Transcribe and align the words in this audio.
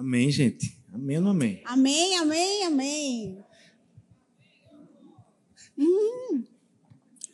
Amém, 0.00 0.30
gente. 0.30 0.74
Amém 0.94 1.18
ou 1.18 1.22
não 1.24 1.30
amém? 1.32 1.60
Amém, 1.66 2.16
amém, 2.16 2.64
amém. 2.64 3.38
Hum. 5.78 6.42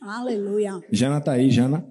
Aleluia. 0.00 0.80
Jana 0.90 1.20
tá 1.20 1.30
aí, 1.30 1.48
Jana. 1.48 1.86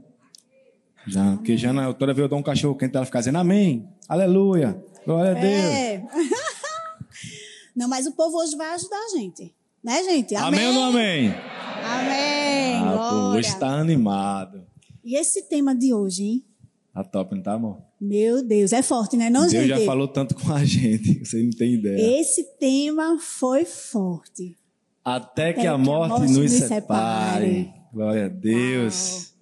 Jana, 1.08 1.38
porque 1.38 1.56
Jana, 1.56 1.94
toda 1.94 2.14
vez 2.14 2.24
eu 2.24 2.28
dou 2.28 2.40
um 2.40 2.44
cachorro 2.44 2.76
quente, 2.76 2.94
ela 2.94 3.06
fica 3.06 3.20
dizendo 3.20 3.38
amém, 3.38 3.88
aleluia, 4.10 4.84
glória 5.06 5.32
a 5.32 5.34
Deus. 5.36 5.46
É. 5.46 6.04
Não, 7.74 7.88
mas 7.88 8.06
o 8.06 8.12
povo 8.12 8.38
hoje 8.38 8.58
vai 8.58 8.74
ajudar 8.74 8.98
a 8.98 9.18
gente. 9.18 9.56
Né, 9.82 10.04
gente? 10.04 10.36
Amém, 10.36 10.68
ou 10.68 10.74
não 10.74 10.84
amém? 10.86 11.30
Amém. 11.30 12.76
Ah, 12.80 12.96
o 12.96 12.98
povo 12.98 13.22
glória. 13.22 13.40
está 13.40 13.70
animado. 13.70 14.68
E 15.06 15.16
esse 15.16 15.44
tema 15.44 15.74
de 15.74 15.94
hoje, 15.94 16.24
hein? 16.24 16.46
Tá 16.96 17.04
top, 17.04 17.36
não 17.36 17.44
tá, 17.44 17.52
amor? 17.56 17.82
Meu 18.00 18.42
Deus, 18.42 18.72
é 18.72 18.82
forte, 18.82 19.18
né, 19.18 19.30
não, 19.30 19.42
Deus 19.42 19.52
gente? 19.52 19.68
já 19.68 19.80
falou 19.82 20.08
tanto 20.08 20.34
com 20.34 20.50
a 20.54 20.64
gente, 20.64 21.20
você 21.26 21.44
não 21.44 21.50
tem 21.50 21.74
ideia. 21.74 22.22
Esse 22.22 22.42
tema 22.58 23.20
foi 23.20 23.66
forte. 23.66 24.56
Até 25.04 25.52
que 25.52 25.60
Até 25.60 25.60
a 25.60 25.62
que 25.64 25.68
a 25.68 25.78
morte 25.78 26.10
morte 26.12 26.22
nos 26.32 26.38
nos 26.38 26.52
separe. 26.54 26.76
separe. 26.76 27.74
Glória 27.92 28.26
a 28.28 28.30
Deus. 28.30 29.34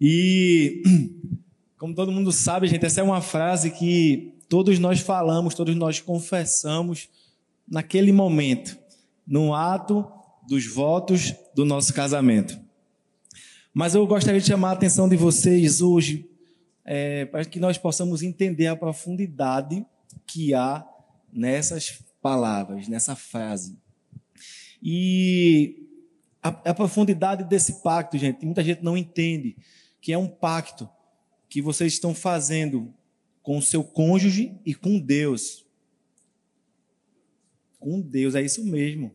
E, 0.00 0.80
como 1.76 1.92
todo 1.92 2.12
mundo 2.12 2.30
sabe, 2.30 2.68
gente, 2.68 2.86
essa 2.86 3.00
é 3.00 3.02
uma 3.02 3.20
frase 3.20 3.72
que 3.72 4.36
todos 4.48 4.78
nós 4.78 5.00
falamos, 5.00 5.56
todos 5.56 5.74
nós 5.74 6.00
confessamos 6.00 7.08
naquele 7.68 8.12
momento, 8.12 8.78
no 9.26 9.52
ato 9.52 10.06
dos 10.48 10.66
votos 10.66 11.34
do 11.52 11.64
nosso 11.64 11.92
casamento. 11.92 12.56
Mas 13.74 13.96
eu 13.96 14.06
gostaria 14.06 14.40
de 14.40 14.46
chamar 14.46 14.70
a 14.70 14.74
atenção 14.74 15.08
de 15.08 15.16
vocês 15.16 15.82
hoje 15.82 16.28
é, 16.84 17.24
para 17.26 17.44
que 17.44 17.60
nós 17.60 17.78
possamos 17.78 18.22
entender 18.22 18.66
a 18.66 18.76
profundidade 18.76 19.84
que 20.26 20.54
há 20.54 20.86
nessas 21.32 22.02
palavras, 22.20 22.88
nessa 22.88 23.16
frase. 23.16 23.78
E 24.82 25.88
a, 26.42 26.48
a 26.48 26.74
profundidade 26.74 27.44
desse 27.44 27.82
pacto, 27.82 28.18
gente, 28.18 28.44
muita 28.44 28.64
gente 28.64 28.82
não 28.82 28.96
entende 28.96 29.56
que 30.00 30.12
é 30.12 30.18
um 30.18 30.28
pacto 30.28 30.88
que 31.48 31.62
vocês 31.62 31.92
estão 31.92 32.14
fazendo 32.14 32.92
com 33.42 33.58
o 33.58 33.62
seu 33.62 33.84
cônjuge 33.84 34.58
e 34.64 34.74
com 34.74 34.98
Deus. 34.98 35.66
Com 37.78 38.00
Deus, 38.00 38.34
é 38.34 38.42
isso 38.42 38.64
mesmo. 38.64 39.14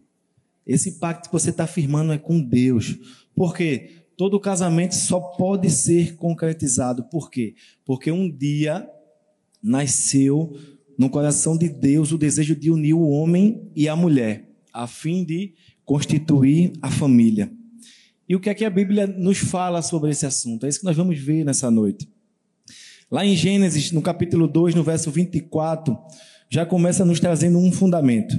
Esse 0.65 0.99
pacto 0.99 1.29
que 1.29 1.33
você 1.33 1.49
está 1.49 1.65
firmando 1.65 2.13
é 2.13 2.17
com 2.17 2.41
Deus. 2.41 2.97
Por 3.35 3.55
quê? 3.55 4.06
Todo 4.17 4.39
casamento 4.39 4.95
só 4.95 5.19
pode 5.19 5.69
ser 5.69 6.15
concretizado. 6.15 7.03
Por 7.03 7.29
quê? 7.29 7.53
Porque 7.85 8.11
um 8.11 8.27
dia 8.27 8.89
nasceu 9.61 10.57
no 10.97 11.07
coração 11.07 11.55
de 11.55 11.69
Deus 11.69 12.11
o 12.11 12.17
desejo 12.17 12.55
de 12.55 12.71
unir 12.71 12.95
o 12.95 13.07
homem 13.07 13.69
e 13.75 13.87
a 13.87 13.95
mulher, 13.95 14.49
a 14.73 14.87
fim 14.87 15.23
de 15.23 15.53
constituir 15.85 16.73
a 16.81 16.89
família. 16.89 17.51
E 18.27 18.35
o 18.35 18.39
que 18.39 18.49
é 18.49 18.55
que 18.55 18.65
a 18.65 18.69
Bíblia 18.71 19.05
nos 19.05 19.37
fala 19.37 19.83
sobre 19.83 20.09
esse 20.09 20.25
assunto? 20.25 20.65
É 20.65 20.69
isso 20.69 20.79
que 20.79 20.85
nós 20.85 20.97
vamos 20.97 21.19
ver 21.19 21.45
nessa 21.45 21.69
noite. 21.69 22.09
Lá 23.09 23.23
em 23.23 23.35
Gênesis, 23.35 23.91
no 23.91 24.01
capítulo 24.01 24.47
2, 24.47 24.73
no 24.73 24.83
verso 24.83 25.11
24, 25.11 25.95
já 26.49 26.65
começa 26.65 27.05
nos 27.05 27.19
trazendo 27.19 27.59
um 27.59 27.71
fundamento. 27.71 28.37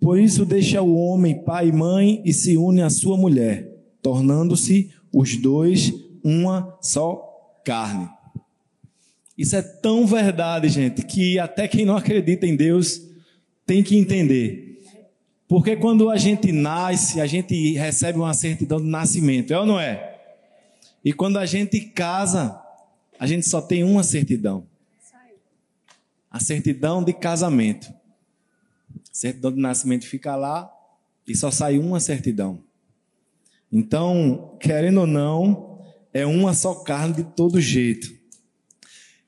Por 0.00 0.18
isso 0.18 0.46
deixa 0.46 0.80
o 0.80 0.96
homem 0.96 1.44
pai 1.44 1.68
e 1.68 1.72
mãe 1.72 2.22
e 2.24 2.32
se 2.32 2.56
une 2.56 2.82
à 2.82 2.90
sua 2.90 3.16
mulher, 3.16 3.77
tornando-se 4.02 4.90
os 5.12 5.36
dois 5.36 5.92
uma 6.22 6.76
só 6.80 7.60
carne. 7.64 8.08
Isso 9.36 9.54
é 9.54 9.62
tão 9.62 10.06
verdade, 10.06 10.68
gente, 10.68 11.02
que 11.02 11.38
até 11.38 11.68
quem 11.68 11.84
não 11.84 11.96
acredita 11.96 12.46
em 12.46 12.56
Deus 12.56 13.00
tem 13.64 13.82
que 13.82 13.96
entender. 13.96 14.82
Porque 15.46 15.76
quando 15.76 16.10
a 16.10 16.16
gente 16.16 16.50
nasce, 16.52 17.20
a 17.20 17.26
gente 17.26 17.72
recebe 17.74 18.18
uma 18.18 18.34
certidão 18.34 18.78
de 18.78 18.88
nascimento, 18.88 19.52
é 19.52 19.58
ou 19.58 19.64
não 19.64 19.78
é? 19.78 20.18
E 21.04 21.12
quando 21.12 21.38
a 21.38 21.46
gente 21.46 21.80
casa, 21.80 22.60
a 23.18 23.26
gente 23.26 23.48
só 23.48 23.62
tem 23.62 23.84
uma 23.84 24.02
certidão. 24.02 24.66
A 26.30 26.40
certidão 26.40 27.02
de 27.02 27.12
casamento. 27.12 27.88
A 27.88 29.14
certidão 29.14 29.52
de 29.52 29.60
nascimento 29.60 30.06
fica 30.06 30.36
lá 30.36 30.70
e 31.26 31.34
só 31.34 31.50
sai 31.50 31.78
uma 31.78 32.00
certidão. 32.00 32.60
Então, 33.70 34.56
querendo 34.60 35.00
ou 35.00 35.06
não, 35.06 35.82
é 36.12 36.24
uma 36.24 36.54
só 36.54 36.74
carne 36.74 37.16
de 37.16 37.24
todo 37.24 37.60
jeito. 37.60 38.16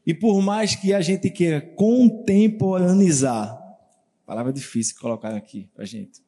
E 0.07 0.15
por 0.15 0.41
mais 0.41 0.75
que 0.75 0.93
a 0.93 1.01
gente 1.01 1.31
queira 1.31 1.61
contemporaneizar, 1.61 3.59
palavra 4.25 4.53
difícil 4.53 4.97
colocar 4.99 5.35
aqui 5.35 5.69
pra 5.75 5.85
gente. 5.85 6.21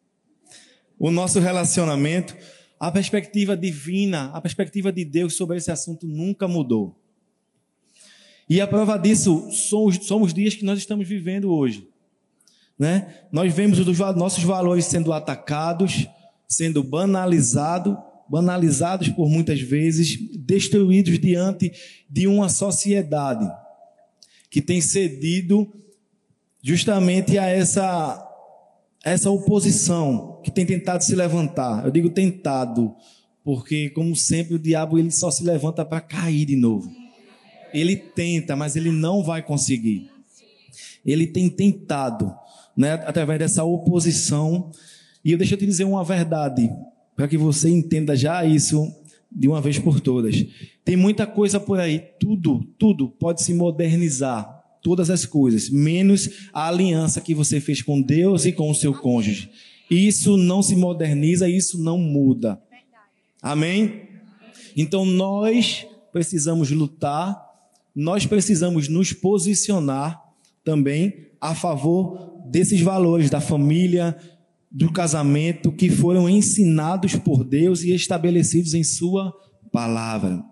O 0.98 1.10
nosso 1.10 1.40
relacionamento, 1.40 2.36
a 2.78 2.90
perspectiva 2.90 3.56
divina, 3.56 4.30
a 4.34 4.40
perspectiva 4.40 4.92
de 4.92 5.04
Deus 5.04 5.34
sobre 5.34 5.56
esse 5.56 5.70
assunto 5.70 6.06
nunca 6.06 6.46
mudou. 6.46 6.98
E 8.48 8.60
a 8.60 8.66
prova 8.66 8.98
disso 8.98 9.50
são 9.50 9.86
os, 9.86 9.96
são 10.06 10.22
os 10.22 10.34
dias 10.34 10.54
que 10.54 10.64
nós 10.64 10.78
estamos 10.78 11.08
vivendo 11.08 11.52
hoje. 11.52 11.88
Né? 12.78 13.24
Nós 13.32 13.52
vemos 13.54 13.78
os 13.78 13.98
nossos 14.16 14.44
valores 14.44 14.84
sendo 14.84 15.12
atacados, 15.12 16.06
sendo 16.52 16.82
banalizados, 16.82 17.96
banalizados 18.28 19.08
por 19.08 19.28
muitas 19.28 19.60
vezes, 19.60 20.18
destruídos 20.38 21.18
diante 21.18 21.72
de 22.08 22.26
uma 22.26 22.48
sociedade 22.48 23.50
que 24.50 24.60
tem 24.60 24.80
cedido 24.80 25.66
justamente 26.62 27.38
a 27.38 27.46
essa 27.46 28.28
essa 29.04 29.30
oposição 29.30 30.40
que 30.44 30.50
tem 30.50 30.64
tentado 30.64 31.02
se 31.02 31.14
levantar. 31.16 31.84
Eu 31.84 31.90
digo 31.90 32.08
tentado, 32.10 32.94
porque 33.42 33.90
como 33.90 34.14
sempre 34.14 34.54
o 34.54 34.58
diabo 34.58 34.98
ele 34.98 35.10
só 35.10 35.30
se 35.30 35.42
levanta 35.42 35.84
para 35.84 36.00
cair 36.00 36.44
de 36.44 36.54
novo. 36.54 36.88
Ele 37.74 37.96
tenta, 37.96 38.54
mas 38.54 38.76
ele 38.76 38.92
não 38.92 39.24
vai 39.24 39.42
conseguir. 39.42 40.08
Ele 41.04 41.26
tem 41.26 41.48
tentado, 41.48 42.32
né, 42.76 42.92
através 42.92 43.38
dessa 43.40 43.64
oposição. 43.64 44.70
E 45.24 45.32
eu 45.32 45.38
deixo 45.38 45.56
te 45.56 45.66
dizer 45.66 45.84
uma 45.84 46.04
verdade, 46.04 46.70
para 47.14 47.28
que 47.28 47.36
você 47.36 47.68
entenda 47.68 48.16
já 48.16 48.44
isso 48.44 48.92
de 49.30 49.48
uma 49.48 49.60
vez 49.60 49.78
por 49.78 50.00
todas. 50.00 50.44
Tem 50.84 50.96
muita 50.96 51.26
coisa 51.26 51.58
por 51.60 51.78
aí, 51.78 52.00
tudo, 52.18 52.64
tudo 52.78 53.08
pode 53.08 53.42
se 53.42 53.54
modernizar, 53.54 54.62
todas 54.82 55.10
as 55.10 55.24
coisas, 55.24 55.70
menos 55.70 56.48
a 56.52 56.68
aliança 56.68 57.20
que 57.20 57.34
você 57.34 57.60
fez 57.60 57.80
com 57.80 58.00
Deus 58.02 58.44
e 58.44 58.52
com 58.52 58.70
o 58.70 58.74
seu 58.74 58.92
cônjuge. 58.92 59.50
Isso 59.90 60.36
não 60.36 60.62
se 60.62 60.74
moderniza, 60.74 61.48
isso 61.48 61.82
não 61.82 61.98
muda. 61.98 62.60
Amém? 63.40 64.08
Então 64.76 65.04
nós 65.04 65.86
precisamos 66.12 66.70
lutar, 66.70 67.40
nós 67.94 68.26
precisamos 68.26 68.88
nos 68.88 69.12
posicionar 69.12 70.20
também 70.64 71.26
a 71.40 71.54
favor 71.54 72.32
desses 72.46 72.80
valores 72.80 73.30
da 73.30 73.40
família, 73.40 74.16
do 74.72 74.90
casamento 74.90 75.70
que 75.70 75.90
foram 75.90 76.28
ensinados 76.28 77.14
por 77.14 77.44
Deus 77.44 77.82
e 77.82 77.94
estabelecidos 77.94 78.72
em 78.72 78.82
Sua 78.82 79.32
palavra. 79.70 80.42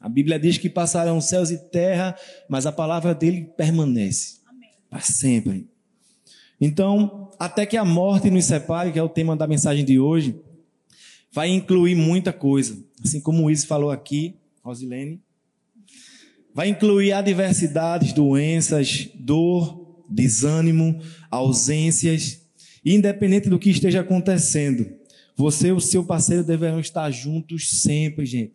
A 0.00 0.08
Bíblia 0.08 0.38
diz 0.38 0.56
que 0.56 0.70
passarão 0.70 1.20
céus 1.20 1.50
e 1.50 1.58
terra, 1.70 2.16
mas 2.48 2.64
a 2.64 2.72
palavra 2.72 3.14
dele 3.14 3.50
permanece 3.56 4.36
para 4.88 5.00
sempre. 5.00 5.68
Então, 6.60 7.30
até 7.38 7.66
que 7.66 7.76
a 7.76 7.84
morte 7.84 8.30
nos 8.30 8.46
separe, 8.46 8.92
que 8.92 8.98
é 8.98 9.02
o 9.02 9.08
tema 9.08 9.36
da 9.36 9.46
mensagem 9.46 9.84
de 9.84 9.98
hoje, 9.98 10.40
vai 11.30 11.50
incluir 11.50 11.94
muita 11.94 12.32
coisa. 12.32 12.82
Assim 13.04 13.20
como 13.20 13.44
o 13.44 13.50
Izzy 13.50 13.66
falou 13.66 13.90
aqui, 13.90 14.36
Rosilene. 14.62 15.20
Vai 16.54 16.68
incluir 16.68 17.12
adversidades, 17.12 18.14
doenças, 18.14 19.10
dor, 19.14 20.04
desânimo, 20.08 20.98
ausências. 21.30 22.45
Independente 22.88 23.48
do 23.48 23.58
que 23.58 23.68
esteja 23.68 24.02
acontecendo, 24.02 24.88
você 25.34 25.68
e 25.68 25.72
o 25.72 25.80
seu 25.80 26.04
parceiro 26.04 26.44
deverão 26.44 26.78
estar 26.78 27.10
juntos 27.10 27.82
sempre, 27.82 28.24
gente. 28.24 28.52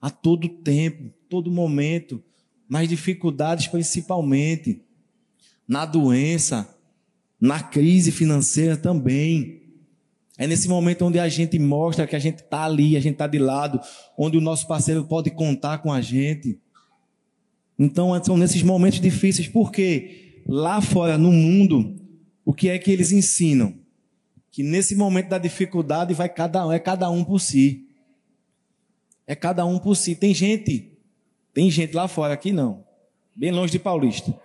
A 0.00 0.08
todo 0.08 0.48
tempo, 0.48 1.12
todo 1.28 1.50
momento. 1.50 2.22
Nas 2.66 2.88
dificuldades, 2.88 3.66
principalmente. 3.66 4.80
Na 5.68 5.84
doença, 5.84 6.74
na 7.38 7.60
crise 7.60 8.10
financeira 8.10 8.74
também. 8.74 9.60
É 10.38 10.46
nesse 10.46 10.66
momento 10.66 11.04
onde 11.04 11.18
a 11.18 11.28
gente 11.28 11.58
mostra 11.58 12.06
que 12.06 12.16
a 12.16 12.18
gente 12.18 12.38
está 12.38 12.64
ali, 12.64 12.96
a 12.96 13.00
gente 13.00 13.12
está 13.12 13.26
de 13.26 13.38
lado, 13.38 13.78
onde 14.16 14.38
o 14.38 14.40
nosso 14.40 14.66
parceiro 14.66 15.04
pode 15.04 15.30
contar 15.30 15.78
com 15.78 15.92
a 15.92 16.00
gente. 16.00 16.58
Então, 17.78 18.18
são 18.24 18.38
nesses 18.38 18.62
momentos 18.62 18.98
difíceis, 18.98 19.46
porque 19.46 20.42
lá 20.46 20.80
fora, 20.80 21.18
no 21.18 21.30
mundo, 21.30 22.03
o 22.44 22.52
que 22.52 22.68
é 22.68 22.78
que 22.78 22.90
eles 22.90 23.12
ensinam? 23.12 23.74
Que 24.50 24.62
nesse 24.62 24.94
momento 24.94 25.28
da 25.28 25.38
dificuldade 25.38 26.14
vai 26.14 26.28
cada 26.28 26.66
um, 26.66 26.72
é 26.72 26.78
cada 26.78 27.10
um 27.10 27.24
por 27.24 27.40
si. 27.40 27.88
É 29.26 29.34
cada 29.34 29.64
um 29.64 29.78
por 29.78 29.96
si. 29.96 30.14
Tem 30.14 30.34
gente, 30.34 30.92
tem 31.52 31.70
gente 31.70 31.94
lá 31.94 32.06
fora, 32.06 32.34
aqui 32.34 32.52
não, 32.52 32.84
bem 33.34 33.50
longe 33.50 33.72
de 33.72 33.78
Paulista, 33.78 34.38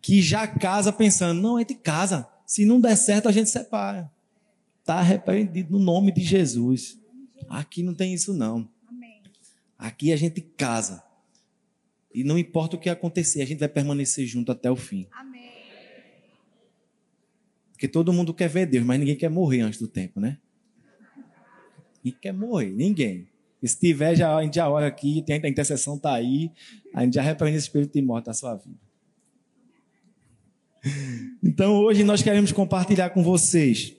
que 0.00 0.22
já 0.22 0.46
casa 0.46 0.92
pensando, 0.92 1.40
não, 1.40 1.56
a 1.56 1.60
gente 1.60 1.74
casa. 1.74 2.28
Se 2.46 2.64
não 2.64 2.80
der 2.80 2.96
certo, 2.96 3.28
a 3.28 3.32
gente 3.32 3.48
separa. 3.50 4.10
Está 4.80 4.96
arrependido 4.96 5.72
no 5.72 5.82
nome 5.82 6.12
de 6.12 6.22
Jesus. 6.22 6.98
Aqui 7.48 7.82
não 7.82 7.94
tem 7.94 8.12
isso, 8.12 8.34
não. 8.34 8.68
Aqui 9.78 10.12
a 10.12 10.16
gente 10.16 10.40
casa. 10.40 11.02
E 12.12 12.22
não 12.22 12.38
importa 12.38 12.76
o 12.76 12.78
que 12.78 12.88
acontecer, 12.88 13.42
a 13.42 13.46
gente 13.46 13.58
vai 13.58 13.68
permanecer 13.68 14.26
junto 14.26 14.52
até 14.52 14.70
o 14.70 14.76
fim. 14.76 15.06
Amém. 15.12 15.33
Porque 17.84 17.92
todo 17.92 18.14
mundo 18.14 18.32
quer 18.32 18.48
ver 18.48 18.64
Deus, 18.64 18.82
mas 18.82 18.98
ninguém 18.98 19.14
quer 19.14 19.28
morrer 19.28 19.60
antes 19.60 19.78
do 19.78 19.86
tempo, 19.86 20.18
né? 20.18 20.38
Ninguém 22.02 22.18
quer 22.18 22.32
morrer, 22.32 22.70
ninguém. 22.70 23.28
E 23.62 23.68
se 23.68 23.78
tiver, 23.78 24.16
já, 24.16 24.34
a 24.34 24.42
gente 24.42 24.54
já 24.54 24.70
olha 24.70 24.86
aqui, 24.86 25.22
tem 25.26 25.38
a 25.44 25.48
intercessão 25.48 25.96
está 25.96 26.14
aí, 26.14 26.50
a 26.94 27.04
gente 27.04 27.12
já 27.12 27.20
repreende 27.20 27.58
esse 27.58 27.66
espírito 27.66 27.92
de 27.92 28.00
morte 28.00 28.24
da 28.24 28.32
sua 28.32 28.54
vida. 28.54 28.78
Então 31.42 31.76
hoje 31.76 32.02
nós 32.04 32.22
queremos 32.22 32.52
compartilhar 32.52 33.10
com 33.10 33.22
vocês 33.22 33.94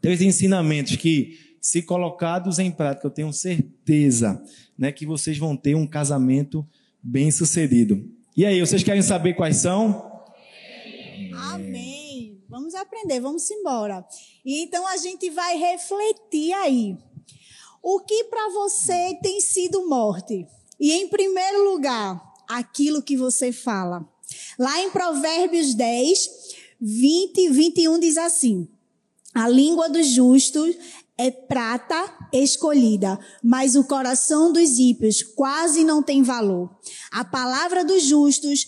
três 0.00 0.22
ensinamentos 0.22 0.94
que, 0.94 1.56
se 1.60 1.82
colocados 1.82 2.60
em 2.60 2.70
prática, 2.70 3.08
eu 3.08 3.10
tenho 3.10 3.32
certeza 3.32 4.40
né, 4.78 4.92
que 4.92 5.04
vocês 5.04 5.36
vão 5.36 5.56
ter 5.56 5.74
um 5.74 5.86
casamento 5.86 6.64
bem 7.02 7.32
sucedido. 7.32 8.08
E 8.36 8.46
aí, 8.46 8.60
vocês 8.60 8.84
querem 8.84 9.02
saber 9.02 9.34
quais 9.34 9.56
são? 9.56 10.12
Amém. 11.34 12.05
Vamos 12.48 12.74
aprender, 12.76 13.20
vamos 13.20 13.50
embora. 13.50 14.06
E 14.44 14.62
então 14.62 14.86
a 14.86 14.96
gente 14.96 15.28
vai 15.30 15.56
refletir 15.56 16.52
aí. 16.52 16.96
O 17.82 18.00
que 18.00 18.24
para 18.24 18.48
você 18.50 19.18
tem 19.20 19.40
sido 19.40 19.88
morte? 19.88 20.46
E 20.78 20.92
em 20.92 21.08
primeiro 21.08 21.68
lugar, 21.70 22.22
aquilo 22.48 23.02
que 23.02 23.16
você 23.16 23.50
fala. 23.50 24.08
Lá 24.58 24.80
em 24.80 24.90
Provérbios 24.90 25.74
10, 25.74 26.30
20 26.80 27.38
e 27.38 27.48
21 27.48 27.98
diz 27.98 28.16
assim: 28.16 28.68
A 29.34 29.48
língua 29.48 29.88
dos 29.88 30.06
justos 30.06 30.76
é 31.18 31.30
prata 31.30 32.25
escolhida, 32.42 33.18
mas 33.42 33.76
o 33.76 33.84
coração 33.84 34.52
dos 34.52 34.78
ímpios 34.78 35.22
quase 35.22 35.84
não 35.84 36.02
tem 36.02 36.22
valor. 36.22 36.70
A 37.10 37.24
palavra 37.24 37.84
dos 37.84 38.02
justos 38.02 38.66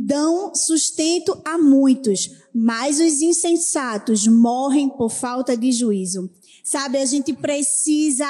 dão 0.00 0.54
sustento 0.54 1.40
a 1.44 1.58
muitos, 1.58 2.28
mas 2.54 3.00
os 3.00 3.22
insensatos 3.22 4.26
morrem 4.26 4.88
por 4.88 5.10
falta 5.10 5.56
de 5.56 5.72
juízo. 5.72 6.30
Sabe, 6.64 6.98
a 6.98 7.06
gente 7.06 7.32
precisa 7.32 8.24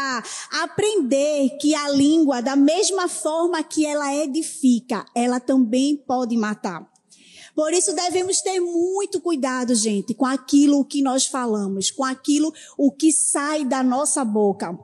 aprender 0.63 1.51
que 1.61 1.75
a 1.75 1.91
língua, 1.91 2.41
da 2.41 2.57
mesma 2.57 3.07
forma 3.07 3.63
que 3.63 3.85
ela 3.85 4.15
edifica, 4.15 5.05
ela 5.15 5.39
também 5.39 5.97
pode 5.97 6.37
matar. 6.37 6.92
Por 7.55 7.73
isso 7.73 7.95
devemos 7.95 8.41
ter 8.41 8.61
muito 8.61 9.21
cuidado, 9.21 9.75
gente, 9.75 10.15
com 10.15 10.25
aquilo 10.25 10.85
que 10.85 11.03
nós 11.03 11.27
falamos, 11.27 11.91
com 11.91 12.05
aquilo 12.05 12.53
o 12.79 12.91
que 12.91 13.13
sai 13.13 13.65
da 13.65 13.83
nossa 13.83 14.25
boca. 14.25 14.79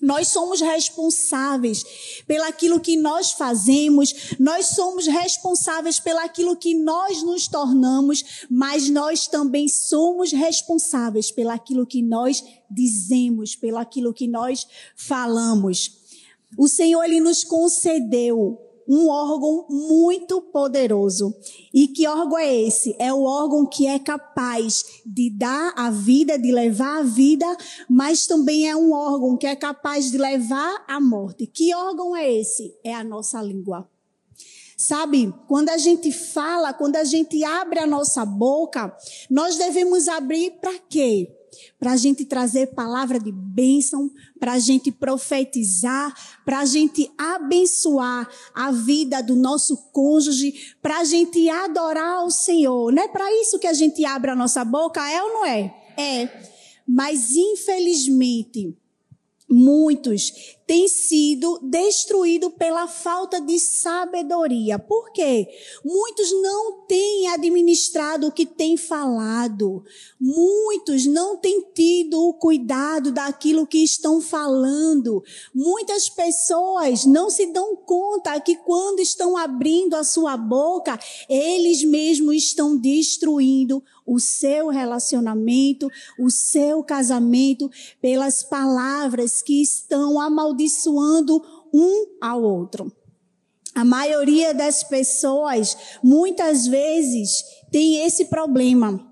Nós 0.00 0.28
somos 0.28 0.60
responsáveis 0.60 1.84
pelaquilo 2.26 2.78
que 2.78 2.96
nós 2.96 3.32
fazemos, 3.32 4.36
nós 4.38 4.66
somos 4.66 5.06
responsáveis 5.06 5.98
pelaquilo 5.98 6.56
que 6.56 6.72
nós 6.72 7.22
nos 7.24 7.48
tornamos, 7.48 8.46
mas 8.48 8.88
nós 8.88 9.26
também 9.26 9.68
somos 9.68 10.30
responsáveis 10.30 11.32
pelaquilo 11.32 11.84
que 11.84 12.00
nós 12.00 12.44
dizemos, 12.70 13.56
pelaquilo 13.56 14.14
que 14.14 14.28
nós 14.28 14.66
falamos. 14.94 15.98
O 16.56 16.68
Senhor 16.68 17.02
ele 17.02 17.20
nos 17.20 17.42
concedeu 17.42 18.67
um 18.88 19.08
órgão 19.08 19.66
muito 19.68 20.40
poderoso. 20.40 21.34
E 21.74 21.88
que 21.88 22.06
órgão 22.08 22.38
é 22.38 22.54
esse? 22.54 22.96
É 22.98 23.12
o 23.12 23.22
órgão 23.22 23.66
que 23.66 23.86
é 23.86 23.98
capaz 23.98 25.02
de 25.04 25.28
dar 25.30 25.74
a 25.76 25.90
vida, 25.90 26.38
de 26.38 26.50
levar 26.50 27.00
a 27.00 27.02
vida, 27.02 27.46
mas 27.88 28.26
também 28.26 28.68
é 28.68 28.74
um 28.74 28.92
órgão 28.92 29.36
que 29.36 29.46
é 29.46 29.54
capaz 29.54 30.10
de 30.10 30.16
levar 30.16 30.84
a 30.88 30.98
morte. 30.98 31.46
Que 31.46 31.74
órgão 31.74 32.16
é 32.16 32.32
esse? 32.32 32.74
É 32.82 32.94
a 32.94 33.04
nossa 33.04 33.42
língua. 33.42 33.86
Sabe, 34.76 35.34
quando 35.48 35.70
a 35.70 35.76
gente 35.76 36.12
fala, 36.12 36.72
quando 36.72 36.96
a 36.96 37.04
gente 37.04 37.42
abre 37.44 37.80
a 37.80 37.86
nossa 37.86 38.24
boca, 38.24 38.96
nós 39.28 39.56
devemos 39.56 40.06
abrir 40.06 40.52
para 40.60 40.78
quê? 40.88 41.34
para 41.78 41.92
a 41.92 41.96
gente 41.96 42.24
trazer 42.24 42.68
palavra 42.68 43.18
de 43.18 43.32
bênção, 43.32 44.10
para 44.38 44.52
a 44.52 44.58
gente 44.58 44.90
profetizar, 44.90 46.14
para 46.44 46.60
a 46.60 46.64
gente 46.64 47.10
abençoar 47.16 48.28
a 48.54 48.70
vida 48.70 49.22
do 49.22 49.34
nosso 49.34 49.76
cônjuge, 49.92 50.74
para 50.80 51.00
a 51.00 51.04
gente 51.04 51.48
adorar 51.48 52.24
o 52.24 52.30
Senhor. 52.30 52.92
Não 52.92 53.02
é 53.02 53.08
para 53.08 53.30
isso 53.40 53.58
que 53.58 53.66
a 53.66 53.72
gente 53.72 54.04
abre 54.04 54.30
a 54.30 54.36
nossa 54.36 54.64
boca, 54.64 55.00
é 55.10 55.22
ou 55.22 55.28
não 55.28 55.46
é? 55.46 55.74
É. 55.96 56.28
Mas 56.86 57.34
infelizmente, 57.36 58.76
muitos 59.48 60.57
têm 60.68 60.86
sido 60.86 61.58
destruídos 61.62 62.52
pela 62.58 62.86
falta 62.86 63.40
de 63.40 63.58
sabedoria. 63.58 64.78
Por 64.78 65.10
quê? 65.12 65.48
Muitos 65.82 66.30
não 66.42 66.82
têm 66.82 67.26
administrado 67.28 68.26
o 68.26 68.32
que 68.32 68.44
têm 68.44 68.76
falado. 68.76 69.82
Muitos 70.20 71.06
não 71.06 71.38
têm 71.38 71.62
tido 71.72 72.22
o 72.22 72.34
cuidado 72.34 73.10
daquilo 73.10 73.66
que 73.66 73.82
estão 73.82 74.20
falando. 74.20 75.24
Muitas 75.54 76.10
pessoas 76.10 77.06
não 77.06 77.30
se 77.30 77.46
dão 77.46 77.74
conta 77.74 78.38
que 78.38 78.54
quando 78.54 79.00
estão 79.00 79.38
abrindo 79.38 79.94
a 79.94 80.04
sua 80.04 80.36
boca, 80.36 81.00
eles 81.30 81.82
mesmos 81.82 82.36
estão 82.36 82.76
destruindo 82.76 83.82
o 84.08 84.18
seu 84.18 84.68
relacionamento, 84.68 85.90
o 86.18 86.30
seu 86.30 86.82
casamento, 86.82 87.70
pelas 88.00 88.42
palavras 88.42 89.42
que 89.42 89.60
estão 89.60 90.18
amaldiçoando 90.58 91.40
um 91.72 92.16
ao 92.20 92.42
outro. 92.42 92.92
A 93.74 93.84
maioria 93.84 94.52
das 94.52 94.82
pessoas, 94.82 95.76
muitas 96.02 96.66
vezes, 96.66 97.44
tem 97.70 98.04
esse 98.04 98.24
problema. 98.24 99.06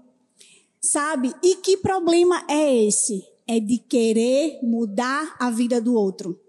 Sabe? 0.81 1.33
E 1.43 1.57
que 1.57 1.77
problema 1.77 2.45
é 2.49 2.85
esse? 2.85 3.25
É 3.47 3.61
de 3.61 3.79
querer 3.79 4.59
mudar 4.63 5.37
a 5.39 5.51
vida 5.51 5.81
do 5.81 5.95
outro. 5.95 6.41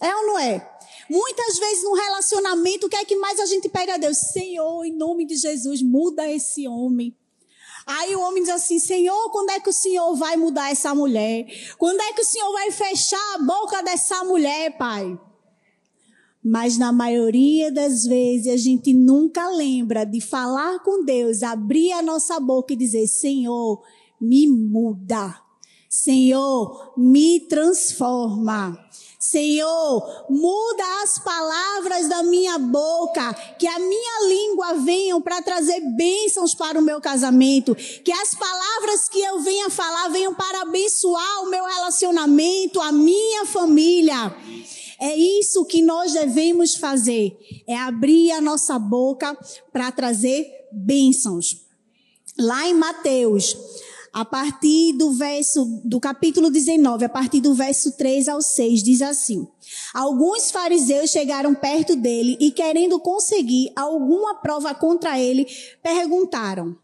É 0.00 0.14
ou 0.14 0.26
não 0.26 0.38
é? 0.38 0.70
Muitas 1.10 1.58
vezes 1.58 1.84
no 1.84 1.94
relacionamento, 1.94 2.86
o 2.86 2.90
que 2.90 2.96
é 2.96 3.04
que 3.04 3.16
mais 3.16 3.40
a 3.40 3.46
gente 3.46 3.68
pede 3.68 3.90
a 3.90 3.96
Deus? 3.96 4.18
Senhor, 4.18 4.84
em 4.84 4.92
nome 4.92 5.26
de 5.26 5.36
Jesus, 5.36 5.82
muda 5.82 6.30
esse 6.30 6.68
homem. 6.68 7.16
Aí 7.86 8.14
o 8.16 8.20
homem 8.20 8.42
diz 8.42 8.52
assim: 8.52 8.78
Senhor, 8.78 9.30
quando 9.30 9.50
é 9.50 9.60
que 9.60 9.70
o 9.70 9.72
Senhor 9.72 10.14
vai 10.14 10.36
mudar 10.36 10.70
essa 10.70 10.94
mulher? 10.94 11.46
Quando 11.78 12.00
é 12.00 12.12
que 12.12 12.22
o 12.22 12.24
Senhor 12.24 12.50
vai 12.52 12.70
fechar 12.70 13.34
a 13.34 13.38
boca 13.38 13.82
dessa 13.82 14.24
mulher, 14.24 14.76
pai? 14.78 15.18
Mas 16.42 16.76
na 16.76 16.92
maioria 16.92 17.72
das 17.72 18.04
vezes 18.04 18.52
a 18.52 18.56
gente 18.56 18.92
nunca 18.92 19.48
lembra 19.48 20.04
de 20.04 20.20
falar 20.20 20.78
com 20.80 21.04
Deus, 21.04 21.42
abrir 21.42 21.92
a 21.92 22.02
nossa 22.02 22.38
boca 22.38 22.72
e 22.72 22.76
dizer: 22.76 23.06
Senhor, 23.06 23.82
me 24.20 24.46
muda. 24.46 25.42
Senhor, 25.88 26.92
me 26.96 27.40
transforma. 27.40 28.78
Senhor, 29.26 30.26
muda 30.28 31.02
as 31.02 31.18
palavras 31.18 32.10
da 32.10 32.22
minha 32.22 32.58
boca, 32.58 33.32
que 33.58 33.66
a 33.66 33.78
minha 33.78 34.28
língua 34.28 34.74
venham 34.74 35.18
para 35.18 35.40
trazer 35.40 35.80
bênçãos 35.96 36.54
para 36.54 36.78
o 36.78 36.82
meu 36.82 37.00
casamento, 37.00 37.74
que 37.74 38.12
as 38.12 38.34
palavras 38.34 39.08
que 39.08 39.18
eu 39.18 39.40
venha 39.40 39.70
falar 39.70 40.08
venham 40.08 40.34
para 40.34 40.60
abençoar 40.60 41.42
o 41.42 41.48
meu 41.48 41.64
relacionamento, 41.64 42.82
a 42.82 42.92
minha 42.92 43.46
família. 43.46 44.36
É 45.00 45.16
isso 45.16 45.64
que 45.64 45.80
nós 45.80 46.12
devemos 46.12 46.74
fazer, 46.74 47.34
é 47.66 47.78
abrir 47.78 48.30
a 48.30 48.42
nossa 48.42 48.78
boca 48.78 49.34
para 49.72 49.90
trazer 49.90 50.46
bênçãos. 50.70 51.64
Lá 52.38 52.68
em 52.68 52.74
Mateus, 52.74 53.56
a 54.14 54.24
partir 54.24 54.92
do 54.92 55.10
verso, 55.10 55.64
do 55.84 55.98
capítulo 55.98 56.48
19, 56.48 57.04
a 57.04 57.08
partir 57.08 57.40
do 57.40 57.52
verso 57.52 57.96
3 57.96 58.28
ao 58.28 58.40
6, 58.40 58.80
diz 58.80 59.02
assim: 59.02 59.44
Alguns 59.92 60.52
fariseus 60.52 61.10
chegaram 61.10 61.52
perto 61.52 61.96
dele 61.96 62.36
e, 62.38 62.52
querendo 62.52 63.00
conseguir 63.00 63.72
alguma 63.74 64.36
prova 64.36 64.72
contra 64.72 65.18
ele, 65.18 65.48
perguntaram: 65.82 66.76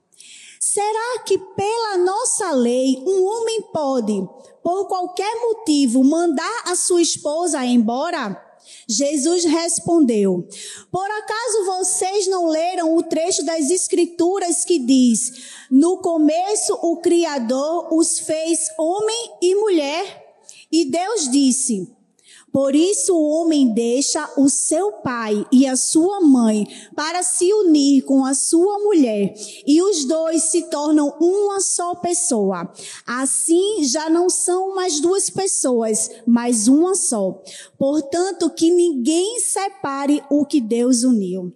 Será 0.59 1.23
que 1.25 1.39
pela 1.39 1.99
nossa 1.99 2.51
lei 2.51 3.01
um 3.07 3.25
homem 3.25 3.63
pode, 3.73 4.29
por 4.61 4.89
qualquer 4.89 5.33
motivo, 5.37 6.03
mandar 6.03 6.63
a 6.67 6.75
sua 6.75 7.01
esposa 7.01 7.65
embora? 7.65 8.50
Jesus 8.89 9.45
respondeu: 9.45 10.49
Por 10.91 11.11
acaso 11.11 11.65
vocês 11.67 12.27
não 12.27 12.47
leram 12.49 12.97
o 12.97 13.03
trecho 13.03 13.45
das 13.45 13.71
Escrituras 13.71 14.65
que 14.65 14.79
diz: 14.79 15.33
No 15.71 15.99
começo 15.99 16.75
o 16.83 16.97
Criador 16.97 17.93
os 17.93 18.19
fez 18.19 18.69
homem 18.79 19.31
e 19.43 19.55
mulher? 19.55 20.35
E 20.71 20.85
Deus 20.85 21.31
disse: 21.31 22.00
Por 22.53 22.75
isso 22.75 23.15
o 23.15 23.29
homem 23.29 23.73
deixa 23.73 24.29
o 24.37 24.49
seu 24.49 24.93
pai 24.93 25.47
e 25.53 25.67
a 25.67 25.77
sua 25.77 26.21
mãe 26.21 26.67
para 26.97 27.23
se 27.23 27.53
unir 27.53 28.03
com 28.03 28.25
a 28.25 28.35
sua 28.35 28.79
mulher, 28.81 29.35
e 29.67 29.81
os 29.81 30.05
dois 30.05 30.45
se 30.45 30.69
tornam 30.69 31.17
uma 31.21 31.61
só 31.61 31.95
pessoa. 31.95 32.73
Assim 33.07 33.85
já 33.85 34.11
não 34.11 34.29
são 34.29 34.75
mais 34.75 35.01
duas 35.01 35.31
pessoas, 35.31 36.11
mas 36.27 36.67
uma 36.67 36.95
só. 36.95 37.41
Portanto, 37.79 38.51
que 38.51 38.71
ninguém 38.71 39.39
separe 39.41 40.23
o 40.29 40.45
que 40.45 40.61
Deus 40.61 41.05
uniu. 41.05 41.55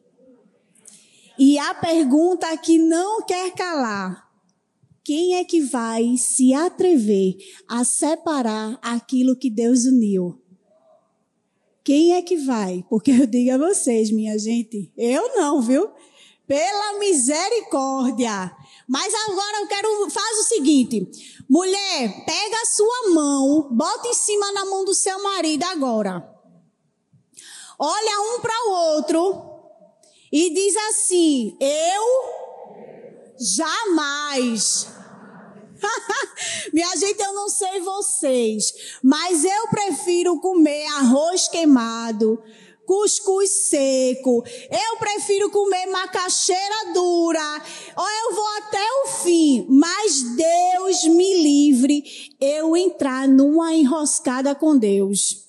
E 1.36 1.58
a 1.58 1.74
pergunta 1.74 2.56
que 2.56 2.78
não 2.78 3.22
quer 3.22 3.52
calar: 3.52 4.28
quem 5.02 5.34
é 5.34 5.44
que 5.44 5.60
vai 5.60 6.16
se 6.16 6.54
atrever 6.54 7.34
a 7.68 7.84
separar 7.84 8.78
aquilo 8.80 9.36
que 9.36 9.50
Deus 9.50 9.84
uniu? 9.84 10.43
Quem 11.84 12.14
é 12.14 12.22
que 12.22 12.36
vai? 12.36 12.82
Porque 12.88 13.10
eu 13.10 13.26
digo 13.26 13.52
a 13.52 13.58
vocês, 13.58 14.10
minha 14.10 14.38
gente, 14.38 14.90
eu 14.96 15.36
não, 15.36 15.60
viu? 15.60 15.90
Pela 16.46 16.98
misericórdia. 16.98 18.50
Mas 18.88 19.12
agora 19.28 19.60
eu 19.60 19.66
quero, 19.66 20.10
faz 20.10 20.38
o 20.38 20.44
seguinte, 20.44 21.06
mulher, 21.48 22.24
pega 22.24 22.56
a 22.62 22.66
sua 22.66 23.10
mão, 23.10 23.68
bota 23.70 24.08
em 24.08 24.14
cima 24.14 24.50
na 24.52 24.64
mão 24.64 24.84
do 24.84 24.94
seu 24.94 25.22
marido 25.22 25.62
agora. 25.64 26.26
Olha 27.78 28.20
um 28.20 28.40
para 28.40 28.66
o 28.66 28.70
outro 28.96 29.54
e 30.32 30.54
diz 30.54 30.76
assim: 30.88 31.56
Eu 31.60 32.04
jamais. 33.38 34.93
Minha 36.72 36.96
gente, 36.96 37.20
eu 37.20 37.34
não 37.34 37.48
sei 37.48 37.80
vocês, 37.80 38.72
mas 39.02 39.44
eu 39.44 39.68
prefiro 39.68 40.40
comer 40.40 40.86
arroz 40.98 41.48
queimado, 41.48 42.42
cuscuz 42.86 43.50
seco. 43.50 44.44
Eu 44.70 44.98
prefiro 44.98 45.50
comer 45.50 45.86
macaxeira 45.86 46.92
dura. 46.92 47.62
Ou 47.96 48.08
eu 48.08 48.34
vou 48.34 48.46
até 48.58 48.86
o 49.04 49.08
fim, 49.22 49.66
mas 49.68 50.22
Deus 50.36 51.04
me 51.04 51.42
livre 51.42 52.02
eu 52.40 52.76
entrar 52.76 53.26
numa 53.28 53.74
enroscada 53.74 54.54
com 54.54 54.76
Deus. 54.76 55.44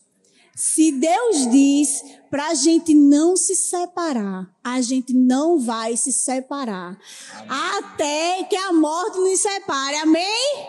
Se 0.55 0.91
Deus 0.93 1.51
diz 1.51 2.01
para 2.35 2.49
a 2.49 2.53
gente 2.53 2.93
não 2.93 3.37
se 3.37 3.55
separar, 3.55 4.53
a 4.61 4.81
gente 4.81 5.13
não 5.13 5.57
vai 5.57 5.95
se 5.95 6.11
separar. 6.11 6.99
Amém. 7.31 7.47
Até 7.49 8.43
que 8.43 8.57
a 8.57 8.73
morte 8.73 9.19
nos 9.19 9.39
separe. 9.39 9.95
Amém? 9.95 10.67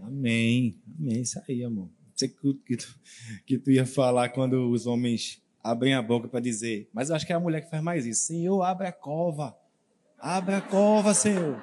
Amém. 0.00 0.80
Amém. 0.96 1.20
Isso 1.20 1.40
aí, 1.48 1.64
amor. 1.64 1.90
Sei 2.14 2.28
que, 2.28 2.54
que, 2.64 2.76
tu, 2.76 3.00
que 3.44 3.58
tu 3.58 3.72
ia 3.72 3.84
falar 3.84 4.28
quando 4.28 4.70
os 4.70 4.86
homens 4.86 5.42
abrem 5.60 5.92
a 5.92 6.00
boca 6.00 6.28
para 6.28 6.38
dizer, 6.38 6.88
mas 6.94 7.10
eu 7.10 7.16
acho 7.16 7.26
que 7.26 7.32
é 7.32 7.34
a 7.34 7.40
mulher 7.40 7.62
que 7.62 7.70
faz 7.70 7.82
mais 7.82 8.06
isso. 8.06 8.28
Senhor, 8.28 8.62
abre 8.62 8.86
a 8.86 8.92
cova. 8.92 9.56
Abre 10.20 10.54
a 10.54 10.60
cova, 10.60 11.14
Senhor. 11.14 11.60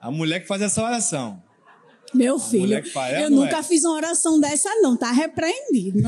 A 0.00 0.10
mulher 0.10 0.40
que 0.40 0.48
faz 0.48 0.60
essa 0.60 0.82
oração. 0.82 1.40
Meu 2.12 2.40
filho, 2.40 2.82
eu 3.20 3.30
nunca 3.30 3.58
é. 3.58 3.62
fiz 3.62 3.84
uma 3.84 3.94
oração 3.94 4.40
dessa, 4.40 4.68
não. 4.80 4.96
Tá 4.96 5.12
repreendido. 5.12 6.00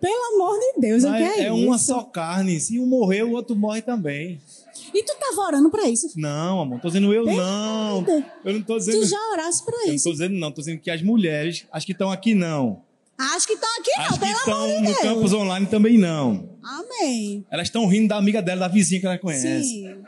Pelo 0.00 0.34
amor 0.34 0.58
de 0.58 0.80
Deus, 0.80 1.04
o 1.04 1.08
que 1.08 1.22
é, 1.22 1.40
é 1.40 1.44
isso? 1.46 1.54
uma 1.54 1.78
só 1.78 2.02
carne. 2.02 2.60
Se 2.60 2.78
um 2.78 2.86
morrer, 2.86 3.22
o 3.22 3.32
outro 3.32 3.56
morre 3.56 3.80
também. 3.80 4.40
E 4.92 5.02
tu 5.02 5.16
tava 5.18 5.40
orando 5.40 5.70
pra 5.70 5.88
isso? 5.88 6.08
Não, 6.16 6.60
amor. 6.60 6.80
Tô 6.80 6.88
dizendo 6.88 7.12
eu 7.12 7.24
Pelo 7.24 7.36
não. 7.36 8.06
Eu 8.44 8.52
não 8.52 8.62
tô 8.62 8.76
dizendo. 8.76 9.00
Tu 9.00 9.06
já 9.06 9.18
oraste 9.32 9.64
pra 9.64 9.76
isso? 9.86 9.88
Eu 9.88 9.92
não 9.92 10.02
tô 10.02 10.12
dizendo 10.12 10.34
não. 10.34 10.52
Tô 10.52 10.60
dizendo 10.60 10.80
que 10.80 10.90
as 10.90 11.02
mulheres, 11.02 11.66
as 11.72 11.84
que 11.84 11.92
estão 11.92 12.10
aqui 12.10 12.34
não. 12.34 12.82
Acho 13.18 13.46
que 13.46 13.54
estão 13.54 13.70
aqui 13.78 13.90
não, 13.96 14.04
As 14.04 14.18
que 14.18 14.24
estão 14.26 14.82
no 14.82 14.94
campus 15.00 15.32
online 15.32 15.66
também 15.66 15.96
não. 15.96 16.50
Amém. 16.62 17.46
Elas 17.50 17.68
estão 17.68 17.86
rindo 17.86 18.08
da 18.08 18.16
amiga 18.16 18.42
dela, 18.42 18.60
da 18.60 18.68
vizinha 18.68 19.00
que 19.00 19.06
ela 19.06 19.18
conhece. 19.18 19.62
Sim. 19.64 20.02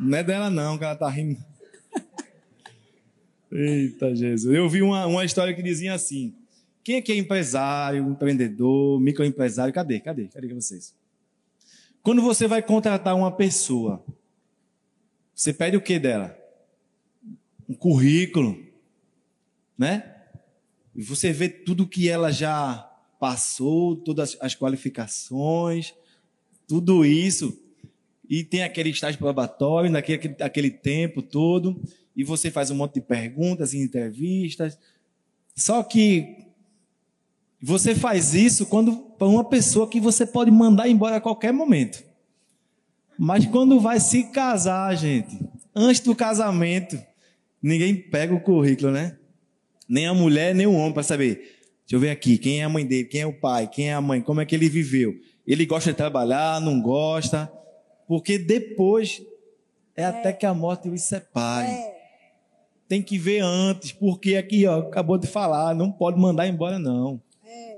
Não 0.00 0.18
é 0.18 0.24
dela 0.24 0.50
não, 0.50 0.76
que 0.76 0.84
ela 0.84 0.96
tá 0.96 1.08
rindo. 1.08 1.38
Eita, 3.52 4.14
Jesus. 4.14 4.52
Eu 4.52 4.68
vi 4.68 4.82
uma, 4.82 5.06
uma 5.06 5.24
história 5.24 5.54
que 5.54 5.62
dizia 5.62 5.94
assim: 5.94 6.34
quem 6.86 7.02
que 7.02 7.10
é 7.10 7.16
empresário, 7.16 8.08
empreendedor, 8.08 9.00
microempresário? 9.00 9.74
Cadê? 9.74 9.98
Cadê? 9.98 10.28
Cadê 10.28 10.54
vocês? 10.54 10.94
Quando 12.00 12.22
você 12.22 12.46
vai 12.46 12.62
contratar 12.62 13.16
uma 13.16 13.32
pessoa, 13.32 14.04
você 15.34 15.52
pede 15.52 15.76
o 15.76 15.80
que 15.80 15.98
dela? 15.98 16.38
Um 17.68 17.74
currículo, 17.74 18.56
né? 19.76 20.14
E 20.94 21.02
você 21.02 21.32
vê 21.32 21.48
tudo 21.48 21.88
que 21.88 22.08
ela 22.08 22.30
já 22.30 22.88
passou, 23.18 23.96
todas 23.96 24.36
as 24.40 24.54
qualificações, 24.54 25.92
tudo 26.68 27.04
isso. 27.04 27.60
E 28.30 28.44
tem 28.44 28.62
aquele 28.62 28.90
estágio 28.90 29.18
probatório, 29.18 29.90
naquele 29.90 30.18
aquele, 30.18 30.36
aquele 30.40 30.70
tempo 30.70 31.20
todo 31.20 31.82
e 32.14 32.22
você 32.22 32.48
faz 32.48 32.70
um 32.70 32.76
monte 32.76 32.94
de 32.94 33.00
perguntas 33.00 33.74
entrevistas. 33.74 34.78
Só 35.56 35.82
que 35.82 36.45
você 37.62 37.94
faz 37.94 38.34
isso 38.34 38.66
quando 38.66 38.96
para 39.18 39.26
uma 39.26 39.44
pessoa 39.44 39.88
que 39.88 40.00
você 40.00 40.26
pode 40.26 40.50
mandar 40.50 40.88
embora 40.88 41.16
a 41.16 41.20
qualquer 41.20 41.52
momento. 41.52 42.04
Mas 43.18 43.46
quando 43.46 43.80
vai 43.80 43.98
se 43.98 44.24
casar, 44.24 44.94
gente, 44.94 45.38
antes 45.74 46.00
do 46.00 46.14
casamento, 46.14 46.98
ninguém 47.62 47.94
pega 47.94 48.34
o 48.34 48.40
currículo, 48.40 48.92
né? 48.92 49.16
Nem 49.88 50.06
a 50.06 50.14
mulher, 50.14 50.54
nem 50.54 50.66
o 50.66 50.74
homem 50.74 50.92
para 50.92 51.02
saber. 51.02 51.34
Deixa 51.80 51.94
eu 51.94 52.00
ver 52.00 52.10
aqui, 52.10 52.36
quem 52.36 52.60
é 52.60 52.64
a 52.64 52.68
mãe 52.68 52.84
dele, 52.84 53.04
quem 53.04 53.22
é 53.22 53.26
o 53.26 53.32
pai, 53.32 53.68
quem 53.68 53.88
é 53.88 53.94
a 53.94 54.00
mãe, 54.00 54.20
como 54.20 54.40
é 54.40 54.44
que 54.44 54.54
ele 54.54 54.68
viveu. 54.68 55.14
Ele 55.46 55.64
gosta 55.64 55.92
de 55.92 55.96
trabalhar, 55.96 56.60
não 56.60 56.80
gosta. 56.80 57.50
Porque 58.06 58.38
depois 58.38 59.22
é, 59.96 60.02
é. 60.02 60.04
até 60.06 60.32
que 60.32 60.44
a 60.44 60.52
morte 60.52 60.88
os 60.88 61.02
separe. 61.02 61.68
É 61.68 61.96
tem 62.88 63.02
que 63.02 63.18
ver 63.18 63.40
antes, 63.40 63.92
porque 63.92 64.36
aqui, 64.36 64.66
ó, 64.66 64.80
acabou 64.80 65.18
de 65.18 65.26
falar, 65.26 65.74
não 65.74 65.90
pode 65.90 66.18
mandar 66.18 66.46
embora, 66.46 66.78
não. 66.78 67.20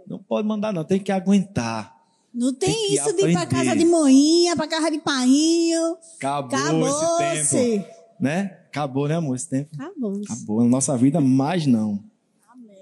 Não 0.08 0.18
pode 0.18 0.48
mandar, 0.48 0.72
não, 0.72 0.84
tem 0.84 0.98
que 0.98 1.12
aguentar. 1.12 1.94
Não 2.32 2.54
tem, 2.54 2.72
tem 2.72 2.94
isso 2.94 3.12
de 3.14 3.26
ir 3.26 3.32
para 3.32 3.46
casa 3.46 3.76
de 3.76 3.84
moinha, 3.84 4.56
para 4.56 4.66
casa 4.66 4.90
de 4.90 4.98
painho. 4.98 5.96
Acabou, 6.16 6.58
Acabou 6.58 7.22
esse 7.32 7.56
tempo. 7.56 7.88
Né? 8.18 8.58
Acabou, 8.68 9.08
né, 9.08 9.16
amor, 9.16 9.36
esse 9.36 9.48
tempo? 9.48 9.70
Acabou. 9.74 10.20
Acabou 10.24 10.62
na 10.62 10.68
nossa 10.68 10.96
vida, 10.96 11.20
mais 11.20 11.66
não. 11.66 12.02
Amém. 12.48 12.76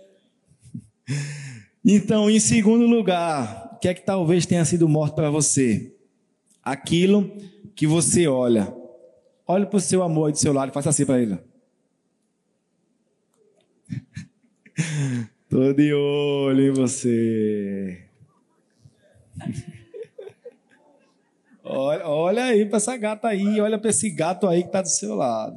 Então, 1.85 2.31
em 2.31 2.39
segundo 2.39 2.87
lugar, 2.87 3.73
o 3.75 3.79
que 3.79 3.89
é 3.89 3.95
que 3.95 4.03
talvez 4.03 4.47
tenha 4.47 4.65
sido 4.65 4.89
morto 4.89 5.15
para 5.15 5.31
você? 5.31 5.95
Aquilo 6.63 7.31
que 7.75 7.87
você 7.87 8.27
olha. 8.27 8.73
Olha 9.47 9.67
para 9.67 9.77
o 9.77 9.81
seu 9.81 10.03
amor 10.03 10.27
aí 10.27 10.33
do 10.33 10.39
seu 10.39 10.53
lado 10.53 10.71
e 10.71 10.73
faça 10.73 10.91
assim 10.91 11.07
para 11.07 11.21
ele. 11.21 11.39
Tô 15.57 15.73
de 15.73 15.91
olho 15.95 16.67
em 16.67 16.71
você. 16.71 17.99
olha, 21.65 22.07
olha 22.07 22.45
aí 22.45 22.67
para 22.67 22.77
essa 22.77 22.95
gata 22.95 23.29
aí, 23.29 23.59
olha 23.59 23.79
para 23.79 23.89
esse 23.89 24.11
gato 24.11 24.47
aí 24.47 24.61
que 24.61 24.69
está 24.69 24.83
do 24.83 24.91
seu 24.91 25.15
lado. 25.15 25.57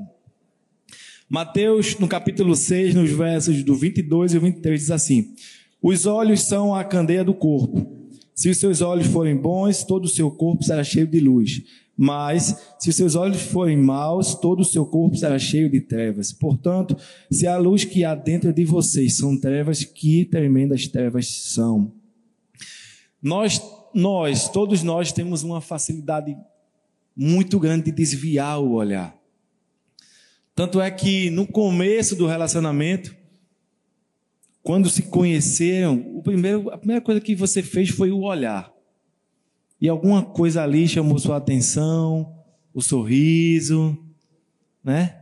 Mateus, 1.27 1.99
no 1.99 2.07
capítulo 2.07 2.55
6, 2.55 2.95
nos 2.95 3.11
versos 3.11 3.61
do 3.61 3.75
22 3.75 4.35
e 4.35 4.39
23, 4.39 4.79
diz 4.79 4.89
assim: 4.89 5.35
Os 5.81 6.05
olhos 6.05 6.43
são 6.43 6.73
a 6.73 6.85
candeia 6.85 7.25
do 7.25 7.33
corpo. 7.33 8.09
Se 8.33 8.47
os 8.47 8.57
seus 8.57 8.79
olhos 8.79 9.07
forem 9.07 9.35
bons, 9.35 9.83
todo 9.83 10.05
o 10.05 10.07
seu 10.07 10.31
corpo 10.31 10.63
será 10.63 10.81
cheio 10.81 11.07
de 11.07 11.19
luz. 11.19 11.61
Mas, 12.01 12.55
se 12.79 12.89
os 12.89 12.95
seus 12.95 13.13
olhos 13.13 13.41
forem 13.41 13.75
maus, 13.75 14.33
todo 14.33 14.61
o 14.61 14.65
seu 14.65 14.85
corpo 14.85 15.17
será 15.17 15.37
cheio 15.37 15.69
de 15.69 15.81
trevas. 15.81 16.31
Portanto, 16.31 16.95
se 17.29 17.45
a 17.45 17.57
luz 17.57 17.83
que 17.83 18.05
há 18.05 18.15
dentro 18.15 18.53
de 18.53 18.63
vocês 18.63 19.17
são 19.17 19.37
trevas, 19.37 19.83
que 19.83 20.23
tremendas 20.23 20.87
trevas 20.87 21.27
são. 21.27 21.91
Nós, 23.21 23.61
nós, 23.93 24.47
todos 24.47 24.81
nós 24.81 25.11
temos 25.11 25.43
uma 25.43 25.59
facilidade 25.59 26.37
muito 27.13 27.59
grande 27.59 27.85
de 27.85 27.91
desviar 27.91 28.61
o 28.61 28.75
olhar. 28.75 29.13
Tanto 30.55 30.79
é 30.79 30.89
que 30.89 31.29
no 31.29 31.45
começo 31.45 32.15
do 32.15 32.25
relacionamento, 32.25 33.13
quando 34.63 34.89
se 34.89 35.01
conheceram, 35.03 35.99
o 36.15 36.23
primeiro, 36.23 36.69
a 36.69 36.77
primeira 36.77 37.01
coisa 37.01 37.19
que 37.19 37.35
você 37.35 37.61
fez 37.61 37.89
foi 37.89 38.09
o 38.09 38.21
olhar 38.21 38.73
e 39.81 39.87
alguma 39.87 40.23
coisa 40.23 40.63
ali 40.63 40.87
chamou 40.87 41.17
sua 41.19 41.37
atenção, 41.37 42.35
o 42.73 42.81
sorriso, 42.81 43.97
né? 44.83 45.21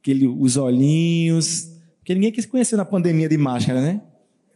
Aquele, 0.00 0.26
os 0.26 0.56
olhinhos. 0.56 1.70
Porque 1.98 2.14
ninguém 2.14 2.32
quis 2.32 2.46
conhecer 2.46 2.76
na 2.76 2.84
pandemia 2.84 3.28
de 3.28 3.36
máscara, 3.36 3.80
né? 3.80 4.00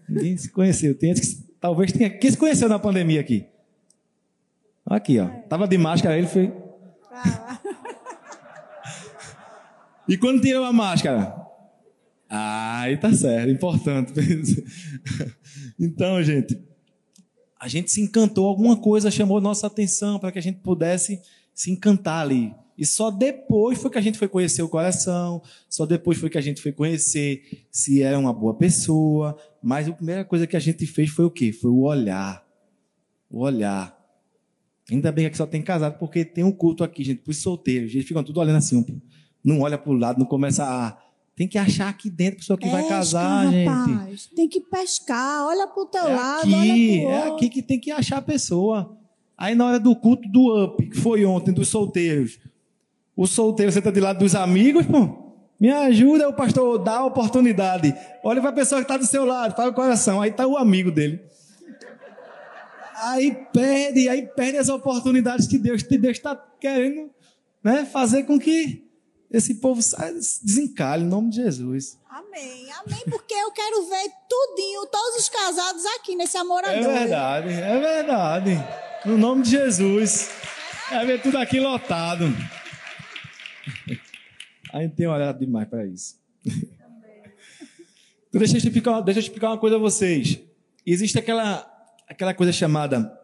Ninguém 0.09 0.37
se 0.37 0.51
conheceu. 0.51 0.95
Tem 0.97 1.15
que, 1.15 1.21
talvez 1.61 1.93
tenha. 1.93 2.11
Quem 2.11 2.31
se 2.31 2.37
conheceu 2.37 2.69
na 2.69 2.79
pandemia 2.79 3.21
aqui? 3.21 3.47
Aqui, 4.85 5.19
ó. 5.19 5.27
Tava 5.49 5.69
de 5.69 5.77
máscara, 5.77 6.17
ele 6.17 6.27
foi. 6.27 6.53
E 10.09 10.17
quando 10.17 10.41
tirou 10.41 10.65
a 10.65 10.73
máscara? 10.73 11.35
Ah, 12.29 12.83
aí 12.83 12.97
tá 12.97 13.13
certo, 13.13 13.51
importante. 13.51 14.13
então, 15.79 16.23
gente, 16.23 16.57
a 17.59 17.69
gente 17.69 17.91
se 17.91 18.01
encantou, 18.01 18.47
alguma 18.47 18.77
coisa 18.77 19.11
chamou 19.11 19.41
nossa 19.41 19.67
atenção 19.67 20.19
para 20.19 20.31
que 20.31 20.39
a 20.39 20.43
gente 20.43 20.61
pudesse 20.61 21.21
se 21.55 21.71
encantar 21.71 22.23
ali. 22.23 22.55
E 22.79 22.85
só 22.85 23.11
depois 23.11 23.81
foi 23.81 23.91
que 23.91 23.97
a 23.97 24.03
gente 24.03 24.19
foi 24.19 24.29
conhecer 24.29 24.63
o 24.63 24.69
coração, 24.69 25.43
só 25.69 25.87
depois 25.87 26.19
foi 26.19 26.29
que 26.29 26.37
a 26.37 26.43
gente 26.43 26.61
foi 26.61 26.73
conhecer 26.73 27.67
se 27.71 28.03
era 28.03 28.19
uma 28.19 28.33
boa 28.33 28.55
pessoa. 28.55 29.37
Mas 29.63 29.89
a 29.89 29.93
primeira 29.93 30.25
coisa 30.25 30.47
que 30.47 30.57
a 30.57 30.61
gente 30.61 30.87
fez 30.87 31.09
foi 31.11 31.25
o 31.25 31.31
quê? 31.31 31.53
Foi 31.53 31.71
o 31.71 31.81
olhar. 31.81 32.47
O 33.31 33.41
olhar. 33.41 33.97
Ainda 34.91 35.11
bem 35.11 35.29
que 35.31 35.37
só 35.37 35.47
tem 35.47 35.63
casado, 35.63 35.99
porque 35.99 36.25
tem 36.25 36.45
um 36.45 36.53
culto 36.53 36.85
aqui, 36.85 37.03
gente, 37.03 37.23
para 37.23 37.31
os 37.31 37.39
solteiros. 37.39 37.93
Eles 37.93 38.07
ficam 38.07 38.23
tudo 38.23 38.39
olhando 38.39 38.59
assim, 38.59 38.85
não 39.43 39.61
olha 39.61 39.79
para 39.79 39.91
o 39.91 39.95
lado, 39.95 40.19
não 40.19 40.27
começa 40.27 40.65
a. 40.65 40.99
Tem 41.37 41.47
que 41.47 41.59
achar 41.59 41.91
aqui 41.91 42.09
dentro 42.09 42.37
a 42.37 42.39
pessoa 42.39 42.59
que 42.59 42.67
vai 42.67 42.89
casar, 42.89 43.45
rapaz. 43.45 44.23
gente. 44.23 44.35
Tem 44.35 44.49
que 44.49 44.59
pescar, 44.59 45.47
olha 45.47 45.67
para 45.67 45.83
o 45.83 45.87
teu 45.87 46.07
é 46.07 46.15
lado, 46.15 46.57
aqui, 46.57 47.05
olha 47.05 47.21
pro 47.21 47.31
É 47.31 47.35
aqui 47.35 47.49
que 47.51 47.63
tem 47.63 47.79
que 47.79 47.91
achar 47.91 48.17
a 48.17 48.23
pessoa. 48.23 48.97
Aí 49.37 49.55
na 49.55 49.67
hora 49.67 49.79
do 49.79 49.95
culto 49.95 50.27
do 50.31 50.65
UP, 50.65 50.89
que 50.89 50.97
foi 50.97 51.27
ontem, 51.27 51.53
dos 51.53 51.69
solteiros, 51.69 52.39
o 53.15 53.27
solteiro 53.27 53.71
senta 53.71 53.93
de 53.93 54.01
lado 54.01 54.19
dos 54.21 54.35
amigos, 54.35 54.87
pô. 54.87 55.27
Me 55.61 55.71
ajuda, 55.71 56.27
o 56.27 56.33
pastor 56.33 56.79
dá 56.79 56.99
a 56.99 57.05
oportunidade. 57.05 57.95
Olha 58.25 58.41
para 58.41 58.51
a 58.51 58.55
pessoa 58.55 58.81
que 58.81 58.85
está 58.85 58.97
do 58.97 59.07
seu 59.07 59.27
lado, 59.27 59.55
fala 59.55 59.71
o 59.71 59.75
coração. 59.75 60.23
Aí 60.23 60.31
está 60.31 60.47
o 60.47 60.57
amigo 60.57 60.91
dele. 60.91 61.21
Aí 63.03 63.37
perde, 63.53 64.09
aí 64.09 64.23
perde 64.23 64.57
as 64.57 64.71
oportunidades 64.71 65.47
que 65.47 65.59
Deus 65.59 65.83
Deus 65.83 66.17
está 66.17 66.35
querendo 66.35 67.11
né, 67.63 67.85
fazer 67.85 68.23
com 68.23 68.39
que 68.39 68.86
esse 69.31 69.55
povo 69.57 69.83
saia, 69.83 70.13
desencalhe 70.13 71.03
em 71.03 71.07
nome 71.07 71.31
de 71.31 71.37
Jesus. 71.37 71.99
Amém, 72.09 72.71
amém, 72.73 73.03
porque 73.11 73.35
eu 73.35 73.51
quero 73.51 73.89
ver 73.89 74.11
tudinho, 74.29 74.87
todos 74.87 75.21
os 75.21 75.29
casados 75.29 75.85
aqui 75.97 76.15
nesse 76.15 76.37
amor 76.37 76.63
É 76.65 76.81
verdade, 76.81 77.49
é 77.53 77.81
verdade. 77.81 78.51
No 79.05 79.19
nome 79.19 79.43
de 79.43 79.51
Jesus. 79.51 80.31
É 80.91 81.05
ver 81.05 81.21
tudo 81.21 81.37
aqui 81.39 81.59
lotado. 81.59 82.27
A 84.73 84.81
gente 84.83 84.95
tem 84.95 85.07
olhado 85.07 85.39
demais 85.39 85.69
para 85.69 85.85
isso. 85.85 86.17
Então, 88.29 88.41
deixa 88.41 88.55
eu, 88.55 88.59
explicar, 88.59 89.01
deixa 89.01 89.19
eu 89.19 89.23
explicar 89.23 89.49
uma 89.49 89.59
coisa 89.59 89.77
a 89.77 89.79
vocês. 89.79 90.39
Existe 90.85 91.19
aquela, 91.19 91.67
aquela 92.09 92.35
coisa 92.35 92.53
chamada 92.53 93.19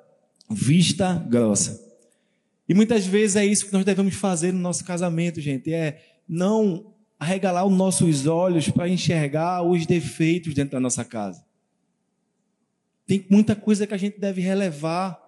vista 0.48 1.14
grossa. 1.28 1.81
E 2.68 2.74
muitas 2.74 3.06
vezes 3.06 3.36
é 3.36 3.44
isso 3.44 3.66
que 3.66 3.72
nós 3.72 3.84
devemos 3.84 4.14
fazer 4.14 4.52
no 4.52 4.58
nosso 4.58 4.84
casamento, 4.84 5.40
gente. 5.40 5.72
É 5.72 6.00
não 6.28 6.94
arregalar 7.18 7.66
os 7.66 7.76
nossos 7.76 8.26
olhos 8.26 8.68
para 8.68 8.88
enxergar 8.88 9.62
os 9.62 9.86
defeitos 9.86 10.54
dentro 10.54 10.72
da 10.72 10.80
nossa 10.80 11.04
casa. 11.04 11.44
Tem 13.06 13.26
muita 13.30 13.54
coisa 13.54 13.86
que 13.86 13.94
a 13.94 13.98
gente 13.98 14.18
deve 14.18 14.40
relevar. 14.40 15.20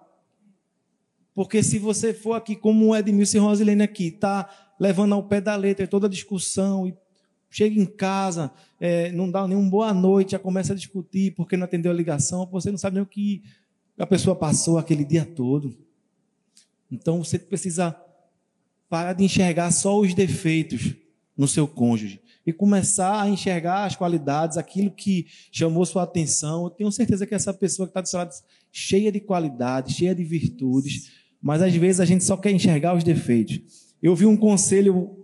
Porque 1.33 1.61
se 1.61 1.77
você 1.77 2.13
for 2.13 2.33
aqui, 2.33 2.55
como 2.55 2.87
o 2.87 2.95
Edmilson 2.95 3.37
e 3.37 3.39
Rosilene 3.41 3.83
aqui, 3.83 4.07
está 4.07 4.49
levando 4.79 5.13
ao 5.13 5.23
pé 5.23 5.39
da 5.39 5.55
letra 5.55 5.87
toda 5.87 6.07
a 6.07 6.09
discussão 6.09 6.87
e 6.87 6.95
chega 7.49 7.79
em 7.79 7.85
casa, 7.85 8.51
é, 8.79 9.11
não 9.11 9.29
dá 9.29 9.47
nenhuma 9.47 9.69
boa 9.69 9.93
noite, 9.93 10.31
já 10.31 10.39
começa 10.39 10.73
a 10.73 10.75
discutir 10.75 11.33
porque 11.35 11.55
não 11.55 11.65
atendeu 11.65 11.91
a 11.91 11.95
ligação, 11.95 12.45
você 12.45 12.71
não 12.71 12.77
sabe 12.77 12.95
nem 12.95 13.03
o 13.03 13.05
que 13.05 13.43
a 13.97 14.05
pessoa 14.05 14.35
passou 14.35 14.77
aquele 14.77 15.05
dia 15.05 15.25
todo. 15.25 15.73
Então 16.95 17.23
você 17.23 17.37
precisa 17.37 17.95
parar 18.89 19.13
de 19.13 19.23
enxergar 19.23 19.71
só 19.71 19.99
os 19.99 20.13
defeitos 20.13 20.95
no 21.37 21.47
seu 21.47 21.67
cônjuge 21.67 22.21
e 22.45 22.53
começar 22.53 23.21
a 23.21 23.29
enxergar 23.29 23.85
as 23.85 23.95
qualidades, 23.95 24.57
aquilo 24.57 24.91
que 24.91 25.25
chamou 25.51 25.85
sua 25.85 26.03
atenção. 26.03 26.63
Eu 26.63 26.69
tenho 26.69 26.91
certeza 26.91 27.25
que 27.25 27.33
essa 27.33 27.53
pessoa 27.53 27.87
que 27.87 27.91
está 27.91 28.01
do 28.01 28.07
seu 28.07 28.19
lado 28.19 28.31
cheia 28.71 29.11
de 29.11 29.19
qualidades, 29.19 29.95
cheia 29.95 30.13
de 30.13 30.23
virtudes, 30.23 31.11
mas 31.41 31.61
às 31.61 31.75
vezes 31.75 31.99
a 31.99 32.05
gente 32.05 32.23
só 32.23 32.37
quer 32.37 32.51
enxergar 32.51 32.95
os 32.95 33.03
defeitos. 33.03 33.59
Eu 34.01 34.15
vi 34.15 34.25
um 34.25 34.37
conselho 34.37 35.17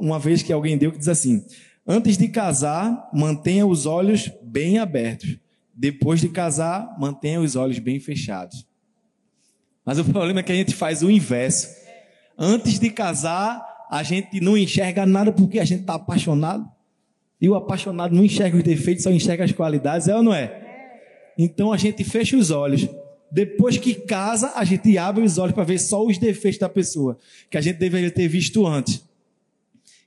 uma 0.00 0.18
vez 0.18 0.42
que 0.42 0.52
alguém 0.52 0.78
deu 0.78 0.92
que 0.92 0.98
diz 0.98 1.08
assim: 1.08 1.44
antes 1.86 2.16
de 2.16 2.28
casar, 2.28 3.10
mantenha 3.12 3.66
os 3.66 3.84
olhos 3.84 4.30
bem 4.42 4.78
abertos. 4.78 5.38
Depois 5.74 6.20
de 6.20 6.28
casar, 6.28 6.96
mantenha 6.98 7.40
os 7.40 7.56
olhos 7.56 7.78
bem 7.78 7.98
fechados. 7.98 8.66
Mas 9.84 9.98
o 9.98 10.04
problema 10.04 10.40
é 10.40 10.42
que 10.42 10.52
a 10.52 10.54
gente 10.54 10.74
faz 10.74 11.02
o 11.02 11.10
inverso. 11.10 11.68
Antes 12.38 12.78
de 12.78 12.90
casar, 12.90 13.66
a 13.90 14.02
gente 14.02 14.40
não 14.40 14.56
enxerga 14.56 15.04
nada 15.04 15.32
porque 15.32 15.58
a 15.58 15.64
gente 15.64 15.80
está 15.80 15.94
apaixonado. 15.94 16.66
E 17.40 17.48
o 17.48 17.54
apaixonado 17.54 18.14
não 18.14 18.24
enxerga 18.24 18.56
os 18.56 18.62
defeitos, 18.62 19.02
só 19.02 19.10
enxerga 19.10 19.44
as 19.44 19.52
qualidades, 19.52 20.06
é 20.06 20.14
ou 20.14 20.22
não 20.22 20.32
é? 20.32 20.62
Então 21.36 21.72
a 21.72 21.76
gente 21.76 22.04
fecha 22.04 22.36
os 22.36 22.50
olhos. 22.50 22.88
Depois 23.30 23.78
que 23.78 23.94
casa, 23.94 24.52
a 24.54 24.62
gente 24.62 24.96
abre 24.96 25.24
os 25.24 25.38
olhos 25.38 25.54
para 25.54 25.64
ver 25.64 25.78
só 25.78 26.04
os 26.04 26.18
defeitos 26.18 26.60
da 26.60 26.68
pessoa, 26.68 27.18
que 27.50 27.56
a 27.56 27.60
gente 27.60 27.78
deveria 27.78 28.10
ter 28.10 28.28
visto 28.28 28.66
antes. 28.66 29.02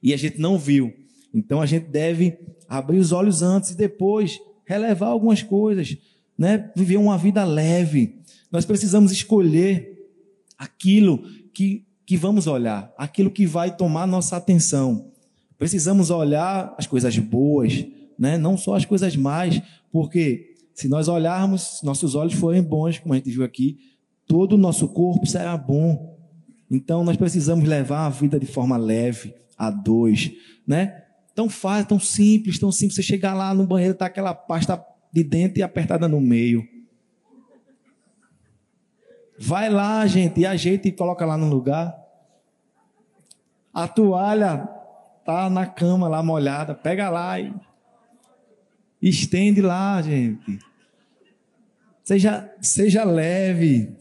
E 0.02 0.14
a 0.14 0.18
gente 0.18 0.40
não 0.40 0.58
viu. 0.58 0.94
Então 1.34 1.62
a 1.62 1.66
gente 1.66 1.88
deve 1.88 2.38
abrir 2.70 3.00
os 3.00 3.12
olhos 3.12 3.42
antes 3.42 3.72
e 3.72 3.78
depois 3.78 4.40
relevar 4.64 5.08
algumas 5.08 5.44
coisas, 5.44 5.98
né? 6.38 6.72
Viver 6.76 6.98
uma 6.98 7.18
vida 7.18 7.44
leve, 7.44 8.16
nós 8.56 8.64
precisamos 8.64 9.12
escolher 9.12 10.02
aquilo 10.58 11.22
que, 11.54 11.86
que 12.06 12.16
vamos 12.16 12.48
olhar, 12.48 12.94
aquilo 12.98 13.30
que 13.30 13.46
vai 13.46 13.76
tomar 13.76 14.08
nossa 14.08 14.38
atenção. 14.38 15.12
Precisamos 15.58 16.10
olhar 16.10 16.74
as 16.78 16.88
coisas 16.88 17.18
boas, 17.18 17.86
né? 18.18 18.38
não 18.38 18.56
só 18.58 18.76
as 18.76 18.86
coisas 18.86 19.14
mais, 19.18 19.62
porque 19.92 20.54
se 20.74 20.88
nós 20.88 21.10
olharmos, 21.10 21.82
nossos 21.84 22.16
olhos 22.16 22.34
forem 22.34 22.64
bons, 22.64 22.98
como 22.98 23.14
a 23.14 23.18
gente 23.18 23.30
viu 23.30 23.44
aqui, 23.44 23.78
todo 24.26 24.54
o 24.54 24.58
nosso 24.58 24.88
corpo 24.88 25.26
será 25.26 25.58
bom. 25.58 26.18
Então 26.72 27.04
nós 27.04 27.18
precisamos 27.18 27.68
levar 27.68 28.06
a 28.06 28.10
vida 28.10 28.40
de 28.40 28.46
forma 28.46 28.78
leve, 28.78 29.36
a 29.58 29.70
dois, 29.70 30.32
né? 30.66 31.04
Tão 31.36 31.50
fácil, 31.50 31.90
tão 31.90 32.00
simples, 32.00 32.58
tão 32.58 32.72
simples. 32.72 32.96
Você 32.96 33.04
chegar 33.04 33.34
lá 33.34 33.54
no 33.54 33.68
banheiro, 33.68 33.96
tá 33.96 34.06
aquela 34.06 34.34
pasta 34.34 34.82
de 35.12 35.26
dente 35.26 35.62
apertada 35.62 36.08
no 36.08 36.22
meio. 36.22 36.66
Vai 39.38 39.70
lá, 39.70 40.06
gente, 40.08 40.40
e 40.40 40.46
ajeita 40.46 40.88
e 40.88 40.92
coloca 40.92 41.26
lá 41.26 41.38
no 41.38 41.50
lugar. 41.50 41.96
A 43.74 43.88
toalha 43.88 44.70
tá 45.26 45.50
na 45.50 45.66
cama 45.66 46.08
lá 46.08 46.24
molhada, 46.24 46.74
pega 46.74 47.10
lá 47.10 47.40
e 47.40 47.52
estende 49.02 49.62
lá, 49.62 50.02
gente. 50.02 50.60
Seja, 52.04 52.50
seja 52.62 53.04
leve, 53.04 53.96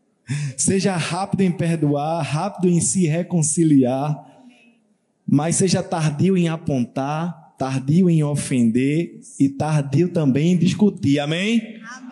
seja 0.56 0.96
rápido 0.96 1.42
em 1.42 1.50
perdoar, 1.50 2.22
rápido 2.22 2.68
em 2.68 2.80
se 2.80 3.06
reconciliar, 3.06 4.24
mas 5.26 5.56
seja 5.56 5.82
tardio 5.82 6.36
em 6.36 6.48
apontar, 6.48 7.54
tardio 7.58 8.08
em 8.08 8.22
ofender 8.22 9.20
e 9.38 9.48
tardio 9.48 10.08
também 10.10 10.52
em 10.52 10.56
discutir. 10.56 11.18
Amém? 11.18 11.82
Amém. 11.84 12.07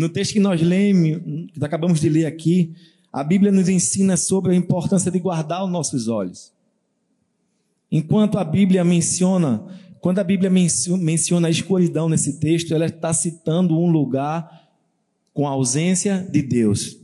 No 0.00 0.08
texto 0.08 0.32
que 0.32 0.40
nós 0.40 0.62
lemos, 0.62 1.20
que 1.52 1.62
acabamos 1.62 2.00
de 2.00 2.08
ler 2.08 2.24
aqui, 2.24 2.72
a 3.12 3.22
Bíblia 3.22 3.52
nos 3.52 3.68
ensina 3.68 4.16
sobre 4.16 4.52
a 4.52 4.56
importância 4.56 5.10
de 5.10 5.18
guardar 5.18 5.62
os 5.62 5.70
nossos 5.70 6.08
olhos. 6.08 6.54
Enquanto 7.92 8.38
a 8.38 8.44
Bíblia 8.44 8.82
menciona, 8.82 9.62
quando 10.00 10.18
a 10.18 10.24
Bíblia 10.24 10.48
menciona 10.48 11.48
a 11.48 11.50
escuridão 11.50 12.08
nesse 12.08 12.40
texto, 12.40 12.74
ela 12.74 12.86
está 12.86 13.12
citando 13.12 13.78
um 13.78 13.90
lugar 13.90 14.70
com 15.34 15.46
a 15.46 15.50
ausência 15.50 16.26
de 16.32 16.40
Deus. 16.40 16.96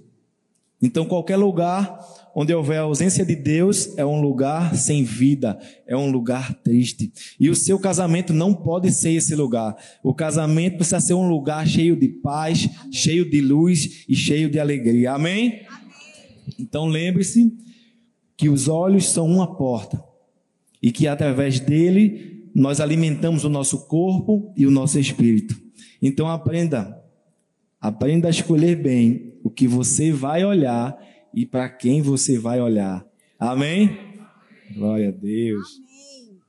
Então, 0.81 1.07
qualquer 1.07 1.37
lugar 1.37 1.99
onde 2.35 2.53
houver 2.53 2.81
ausência 2.81 3.25
de 3.25 3.35
Deus 3.35 3.97
é 3.97 4.05
um 4.05 4.21
lugar 4.21 4.77
sem 4.77 5.03
vida, 5.03 5.59
é 5.87 5.97
um 5.97 6.11
lugar 6.11 6.53
triste. 6.62 7.11
E 7.41 7.49
o 7.49 7.57
seu 7.57 7.79
casamento 7.79 8.35
não 8.35 8.53
pode 8.53 8.93
ser 8.93 9.12
esse 9.12 9.35
lugar. 9.35 9.75
O 10.03 10.12
casamento 10.12 10.77
precisa 10.77 11.01
ser 11.01 11.15
um 11.15 11.27
lugar 11.27 11.67
cheio 11.67 11.97
de 11.97 12.09
paz, 12.09 12.69
cheio 12.93 13.29
de 13.29 13.41
luz 13.41 14.05
e 14.07 14.15
cheio 14.15 14.51
de 14.51 14.61
alegria. 14.61 15.12
Amém? 15.12 15.62
Então 16.59 16.87
lembre-se 16.87 17.57
que 18.37 18.51
os 18.51 18.69
olhos 18.69 19.09
são 19.09 19.27
uma 19.27 19.57
porta 19.57 20.05
e 20.83 20.93
que 20.93 21.09
através 21.09 21.59
dele 21.59 22.51
nós 22.55 22.81
alimentamos 22.81 23.45
o 23.45 23.49
nosso 23.49 23.87
corpo 23.87 24.53
e 24.57 24.67
o 24.67 24.71
nosso 24.71 24.99
espírito. 24.99 25.59
Então 26.03 26.29
aprenda, 26.29 26.95
aprenda 27.87 28.27
a 28.27 28.31
escolher 28.31 28.75
bem 28.75 29.38
o 29.44 29.51
que 29.51 29.68
você 29.68 30.11
vai 30.11 30.44
olhar 30.44 30.99
e 31.33 31.46
para 31.46 31.68
quem 31.68 32.03
você 32.03 32.37
vai 32.37 32.61
olhar. 32.61 33.07
Amém? 33.38 33.96
Glória 34.75 35.11
a 35.11 35.12
Deus. 35.12 35.79
Amém. 35.79 36.40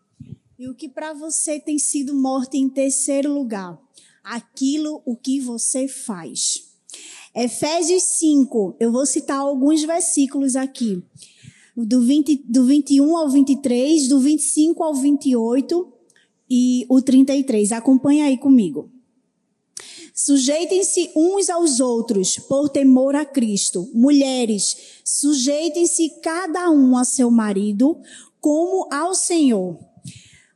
E 0.57 0.67
o 0.67 0.73
que 0.73 0.89
para 0.89 1.13
você 1.13 1.59
tem 1.59 1.77
sido 1.77 2.15
morte 2.15 2.57
em 2.57 2.67
terceiro 2.67 3.31
lugar? 3.31 3.79
Aquilo 4.23 5.03
o 5.05 5.15
que 5.15 5.39
você 5.39 5.87
faz. 5.87 6.63
Efésios 7.35 8.01
5, 8.03 8.75
eu 8.79 8.91
vou 8.91 9.05
citar 9.05 9.37
alguns 9.37 9.83
versículos 9.83 10.55
aqui. 10.55 11.03
Do, 11.75 12.01
20, 12.01 12.45
do 12.49 12.65
21 12.65 13.15
ao 13.15 13.29
23, 13.29 14.07
do 14.07 14.19
25 14.19 14.83
ao 14.83 14.95
28, 14.95 15.93
e 16.49 16.85
o 16.89 16.99
33. 16.99 17.71
Acompanha 17.73 18.25
aí 18.25 18.37
comigo. 18.37 18.89
Sujeitem-se 20.19 21.11
uns 21.15 21.47
aos 21.47 21.79
outros 21.79 22.39
por 22.39 22.69
temor 22.69 23.15
a 23.15 23.23
Cristo. 23.23 23.87
Mulheres, 23.93 24.75
sujeitem-se 25.05 26.09
cada 26.23 26.71
um 26.71 26.97
a 26.97 27.05
seu 27.05 27.29
marido 27.29 28.01
como 28.41 28.91
ao 28.91 29.13
Senhor. 29.13 29.77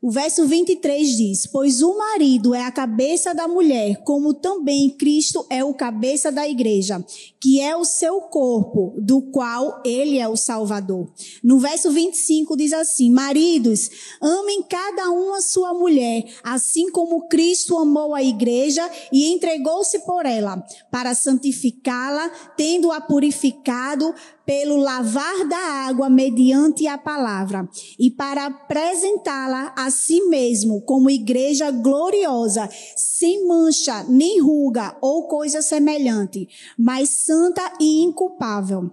O 0.04 0.10
verso 0.10 0.48
23 0.48 1.16
diz: 1.16 1.46
Pois 1.46 1.84
o 1.84 1.96
marido 1.96 2.56
é 2.56 2.64
a 2.66 2.72
cabeça 2.72 3.36
da 3.36 3.48
mulher, 3.48 4.02
como 4.04 4.34
também 4.34 4.90
Cristo 4.90 5.46
é 5.48 5.64
o 5.64 5.76
cabeça 5.76 6.32
da 6.32 6.50
igreja, 6.50 7.06
que 7.40 7.62
é 7.62 7.76
o 7.78 7.86
seu 7.86 8.20
corpo, 8.22 8.96
do 8.98 9.22
qual 9.22 9.80
ele 9.86 10.18
é 10.18 10.28
o 10.28 10.36
Salvador. 10.36 11.08
No 11.44 11.60
verso 11.60 11.92
25 11.92 12.58
diz 12.58 12.74
assim: 12.74 13.12
Maridos, 13.12 13.92
amem 14.20 14.64
cada 14.64 15.12
um 15.12 15.36
a 15.36 15.42
sua 15.42 15.72
mulher, 15.72 16.26
assim 16.42 16.90
como 16.90 17.28
Cristo 17.28 17.78
amou 17.78 18.16
a 18.16 18.24
igreja 18.24 18.90
e 19.14 19.32
entregou-se 19.32 20.00
por 20.00 20.26
ela, 20.26 20.66
para 20.90 21.14
santificá-la, 21.14 22.28
tendo-a 22.58 23.00
purificado 23.02 24.16
pelo 24.52 24.76
lavar 24.76 25.48
da 25.48 25.88
água 25.88 26.10
mediante 26.10 26.86
a 26.86 26.98
palavra 26.98 27.70
e 27.98 28.12
para 28.12 28.48
apresentá-la 28.48 29.74
a 29.78 29.90
si 29.90 30.26
mesmo 30.26 30.82
como 30.82 31.10
igreja 31.10 31.72
gloriosa, 31.72 32.70
sem 32.94 33.48
mancha, 33.48 34.04
nem 34.10 34.42
ruga 34.42 34.98
ou 35.00 35.26
coisa 35.30 35.62
semelhante, 35.62 36.50
mas 36.78 37.12
santa 37.12 37.62
e 37.80 38.04
inculpável. 38.04 38.92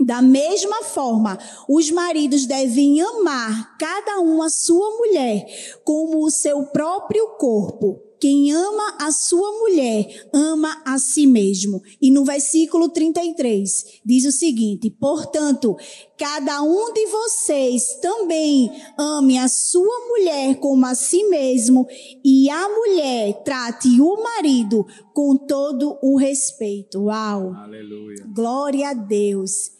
Da 0.00 0.22
mesma 0.22 0.82
forma, 0.82 1.38
os 1.68 1.90
maridos 1.90 2.46
devem 2.46 2.98
amar 3.02 3.76
cada 3.76 4.20
um 4.20 4.40
a 4.40 4.48
sua 4.48 4.96
mulher 4.96 5.44
como 5.84 6.24
o 6.24 6.30
seu 6.30 6.64
próprio 6.68 7.36
corpo. 7.36 8.07
Quem 8.20 8.50
ama 8.52 8.96
a 8.98 9.12
sua 9.12 9.52
mulher, 9.60 10.28
ama 10.32 10.82
a 10.84 10.98
si 10.98 11.26
mesmo. 11.26 11.80
E 12.00 12.10
no 12.10 12.24
versículo 12.24 12.88
33 12.88 14.00
diz 14.04 14.24
o 14.24 14.32
seguinte: 14.32 14.90
Portanto, 14.90 15.76
cada 16.18 16.62
um 16.62 16.92
de 16.92 17.06
vocês 17.06 18.00
também 18.00 18.70
ame 18.98 19.38
a 19.38 19.46
sua 19.46 20.08
mulher 20.08 20.56
como 20.56 20.84
a 20.84 20.94
si 20.94 21.24
mesmo, 21.28 21.86
e 22.24 22.50
a 22.50 22.68
mulher 22.68 23.42
trate 23.44 24.00
o 24.00 24.22
marido 24.22 24.84
com 25.14 25.36
todo 25.36 25.96
o 26.02 26.16
respeito. 26.16 27.04
Uau! 27.04 27.54
Aleluia. 27.54 28.26
Glória 28.34 28.90
a 28.90 28.94
Deus. 28.94 29.70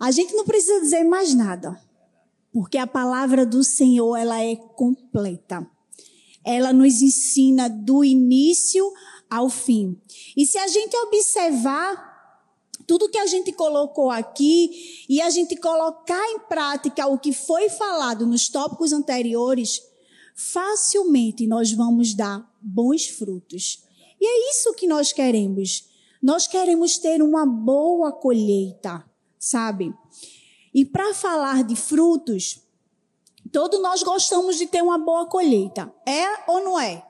A 0.00 0.10
gente 0.10 0.34
não 0.34 0.44
precisa 0.44 0.80
dizer 0.80 1.04
mais 1.04 1.34
nada, 1.34 1.78
porque 2.52 2.78
a 2.78 2.86
palavra 2.86 3.44
do 3.44 3.62
Senhor 3.62 4.16
ela 4.16 4.42
é 4.42 4.56
completa 4.56 5.70
ela 6.44 6.72
nos 6.72 7.02
ensina 7.02 7.68
do 7.68 8.04
início 8.04 8.92
ao 9.30 9.48
fim. 9.48 9.96
E 10.36 10.44
se 10.46 10.58
a 10.58 10.66
gente 10.66 10.96
observar 10.96 12.12
tudo 12.86 13.08
que 13.08 13.18
a 13.18 13.26
gente 13.26 13.52
colocou 13.52 14.10
aqui 14.10 15.04
e 15.08 15.20
a 15.20 15.30
gente 15.30 15.56
colocar 15.56 16.24
em 16.30 16.40
prática 16.40 17.06
o 17.06 17.18
que 17.18 17.32
foi 17.32 17.68
falado 17.68 18.26
nos 18.26 18.48
tópicos 18.48 18.92
anteriores, 18.92 19.80
facilmente 20.34 21.46
nós 21.46 21.72
vamos 21.72 22.14
dar 22.14 22.46
bons 22.60 23.06
frutos. 23.06 23.84
E 24.20 24.26
é 24.26 24.50
isso 24.50 24.74
que 24.74 24.86
nós 24.86 25.12
queremos. 25.12 25.88
Nós 26.22 26.46
queremos 26.46 26.98
ter 26.98 27.22
uma 27.22 27.46
boa 27.46 28.12
colheita, 28.12 29.04
sabe? 29.38 29.92
E 30.74 30.84
para 30.84 31.12
falar 31.12 31.64
de 31.64 31.74
frutos, 31.74 32.60
Todos 33.52 33.80
nós 33.80 34.02
gostamos 34.02 34.56
de 34.56 34.66
ter 34.66 34.82
uma 34.82 34.98
boa 34.98 35.26
colheita. 35.26 35.92
É 36.06 36.50
ou 36.50 36.64
não 36.64 36.80
é? 36.80 37.02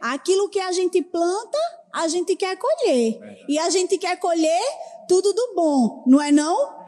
Aquilo 0.00 0.48
que 0.48 0.60
a 0.60 0.70
gente 0.70 1.02
planta, 1.02 1.58
a 1.92 2.06
gente 2.06 2.36
quer 2.36 2.56
colher. 2.56 3.44
E 3.48 3.58
a 3.58 3.68
gente 3.68 3.98
quer 3.98 4.16
colher 4.18 4.62
tudo 5.08 5.32
do 5.32 5.54
bom, 5.56 6.04
não 6.06 6.22
é 6.22 6.30
não? 6.30 6.78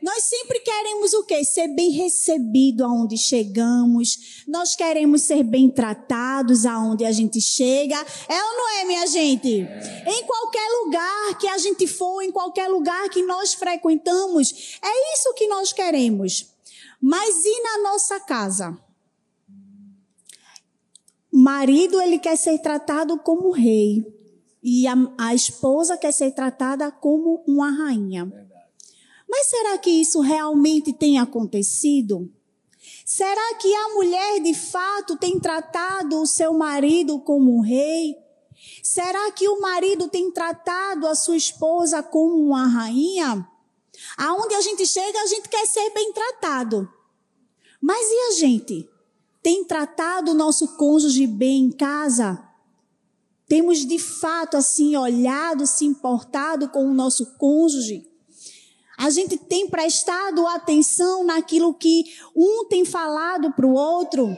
Nós 0.00 0.22
sempre 0.24 0.60
queremos 0.60 1.12
o 1.12 1.24
quê? 1.24 1.44
Ser 1.44 1.68
bem 1.68 1.90
recebido 1.90 2.84
aonde 2.84 3.16
chegamos. 3.16 4.44
Nós 4.46 4.76
queremos 4.76 5.22
ser 5.22 5.42
bem 5.42 5.68
tratados 5.68 6.64
aonde 6.66 7.04
a 7.04 7.10
gente 7.10 7.40
chega. 7.40 7.96
É 8.28 8.42
ou 8.42 8.56
não 8.56 8.78
é, 8.78 8.84
minha 8.84 9.06
gente? 9.06 9.48
Em 9.48 10.24
qualquer 10.24 10.68
lugar 10.84 11.38
que 11.38 11.48
a 11.48 11.58
gente 11.58 11.86
for, 11.86 12.22
em 12.22 12.30
qualquer 12.30 12.68
lugar 12.68 13.08
que 13.08 13.22
nós 13.22 13.54
frequentamos, 13.54 14.78
é 14.80 15.14
isso 15.14 15.34
que 15.34 15.48
nós 15.48 15.72
queremos. 15.72 16.46
Mas 17.00 17.44
e 17.44 17.62
na 17.62 17.82
nossa 17.82 18.20
casa? 18.20 18.78
Marido 21.32 22.00
ele 22.00 22.18
quer 22.18 22.36
ser 22.36 22.58
tratado 22.58 23.18
como 23.18 23.50
rei 23.50 24.04
e 24.62 24.86
a, 24.86 24.94
a 25.16 25.34
esposa 25.34 25.96
quer 25.96 26.12
ser 26.12 26.32
tratada 26.32 26.90
como 26.90 27.44
uma 27.46 27.70
rainha. 27.70 28.30
Mas 29.28 29.46
será 29.46 29.78
que 29.78 29.90
isso 29.90 30.20
realmente 30.20 30.92
tem 30.92 31.18
acontecido? 31.18 32.30
Será 33.04 33.54
que 33.54 33.72
a 33.74 33.94
mulher 33.94 34.40
de 34.40 34.54
fato 34.54 35.16
tem 35.16 35.38
tratado 35.38 36.20
o 36.20 36.26
seu 36.26 36.52
marido 36.54 37.20
como 37.20 37.56
um 37.56 37.60
rei? 37.60 38.16
Será 38.82 39.30
que 39.30 39.48
o 39.48 39.60
marido 39.60 40.08
tem 40.08 40.30
tratado 40.30 41.06
a 41.06 41.14
sua 41.14 41.36
esposa 41.36 42.02
como 42.02 42.34
uma 42.34 42.66
rainha? 42.66 43.48
Aonde 44.18 44.52
a 44.56 44.60
gente 44.60 44.84
chega, 44.84 45.16
a 45.20 45.26
gente 45.26 45.48
quer 45.48 45.64
ser 45.64 45.90
bem 45.90 46.12
tratado. 46.12 46.92
Mas 47.80 48.04
e 48.10 48.18
a 48.28 48.32
gente? 48.32 48.90
Tem 49.40 49.64
tratado 49.64 50.32
o 50.32 50.34
nosso 50.34 50.76
cônjuge 50.76 51.24
bem 51.24 51.66
em 51.66 51.70
casa? 51.70 52.42
Temos 53.46 53.86
de 53.86 53.96
fato 53.96 54.56
assim 54.56 54.96
olhado, 54.96 55.68
se 55.68 55.84
importado 55.84 56.68
com 56.68 56.84
o 56.84 56.92
nosso 56.92 57.24
cônjuge? 57.38 58.04
A 58.98 59.08
gente 59.08 59.36
tem 59.36 59.70
prestado 59.70 60.44
atenção 60.48 61.22
naquilo 61.22 61.72
que 61.72 62.04
um 62.34 62.64
tem 62.64 62.84
falado 62.84 63.52
para 63.52 63.64
o 63.64 63.72
outro? 63.72 64.36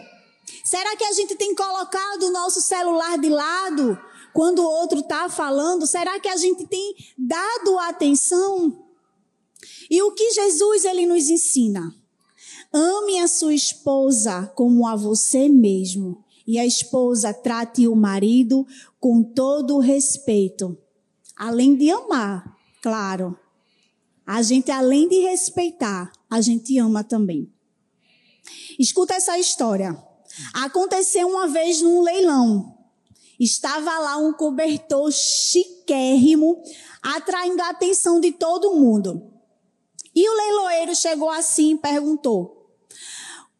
Será 0.63 0.95
que 0.95 1.05
a 1.05 1.13
gente 1.13 1.35
tem 1.37 1.55
colocado 1.55 2.25
o 2.25 2.31
nosso 2.31 2.61
celular 2.61 3.17
de 3.17 3.31
lado 3.31 3.99
quando 4.35 4.59
o 4.59 4.71
outro 4.71 5.01
está 5.01 5.31
falando? 5.31 5.87
Será 5.87 6.21
que 6.21 6.29
a 6.29 6.37
gente 6.37 6.67
tem 6.67 6.95
dado 7.17 7.79
atenção? 7.79 8.90
E 9.91 10.01
o 10.03 10.13
que 10.13 10.31
Jesus 10.31 10.85
ele 10.85 11.05
nos 11.05 11.29
ensina? 11.29 11.93
Ame 12.73 13.19
a 13.19 13.27
sua 13.27 13.53
esposa 13.53 14.47
como 14.55 14.87
a 14.87 14.95
você 14.95 15.49
mesmo. 15.49 16.25
E 16.47 16.59
a 16.59 16.65
esposa 16.65 17.35
trate 17.35 17.89
o 17.89 17.97
marido 17.97 18.65
com 19.01 19.23
todo 19.23 19.77
o 19.77 19.81
respeito. 19.81 20.79
Além 21.37 21.75
de 21.75 21.91
amar, 21.91 22.57
claro. 22.81 23.37
A 24.25 24.43
gente, 24.43 24.71
além 24.71 25.09
de 25.09 25.21
respeitar, 25.23 26.13
a 26.31 26.41
gente 26.41 26.79
ama 26.79 27.03
também. 27.03 27.53
Escuta 28.79 29.15
essa 29.15 29.39
história. 29.39 30.01
Aconteceu 30.55 31.29
uma 31.29 31.49
vez 31.49 31.83
num 31.83 32.01
leilão. 32.03 32.79
Estava 33.39 33.99
lá 33.99 34.17
um 34.19 34.33
cobertor 34.33 35.11
chiquérrimo, 35.11 36.63
atraindo 37.03 37.61
a 37.63 37.71
atenção 37.71 38.21
de 38.21 38.33
todo 38.33 38.75
mundo. 38.75 39.30
E 40.15 40.29
o 40.29 40.35
leiloeiro 40.35 40.95
chegou 40.95 41.31
assim 41.31 41.75
e 41.75 41.79
perguntou: 41.79 42.69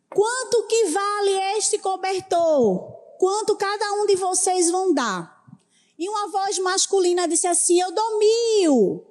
Quanto 0.09 0.67
que 0.67 0.87
vale 0.87 1.31
este 1.57 1.79
cobertor? 1.79 2.93
Quanto 3.19 3.57
cada 3.57 3.93
um 3.95 4.07
de 4.07 4.17
vocês 4.17 4.71
vão 4.71 4.93
dar? 4.93 5.41
E 5.99 6.09
uma 6.09 6.29
voz 6.29 6.59
masculina 6.59 7.29
disse 7.29 7.47
assim: 7.47 7.81
Eu 7.81 7.93
dou 7.93 8.19
mil. 8.19 9.07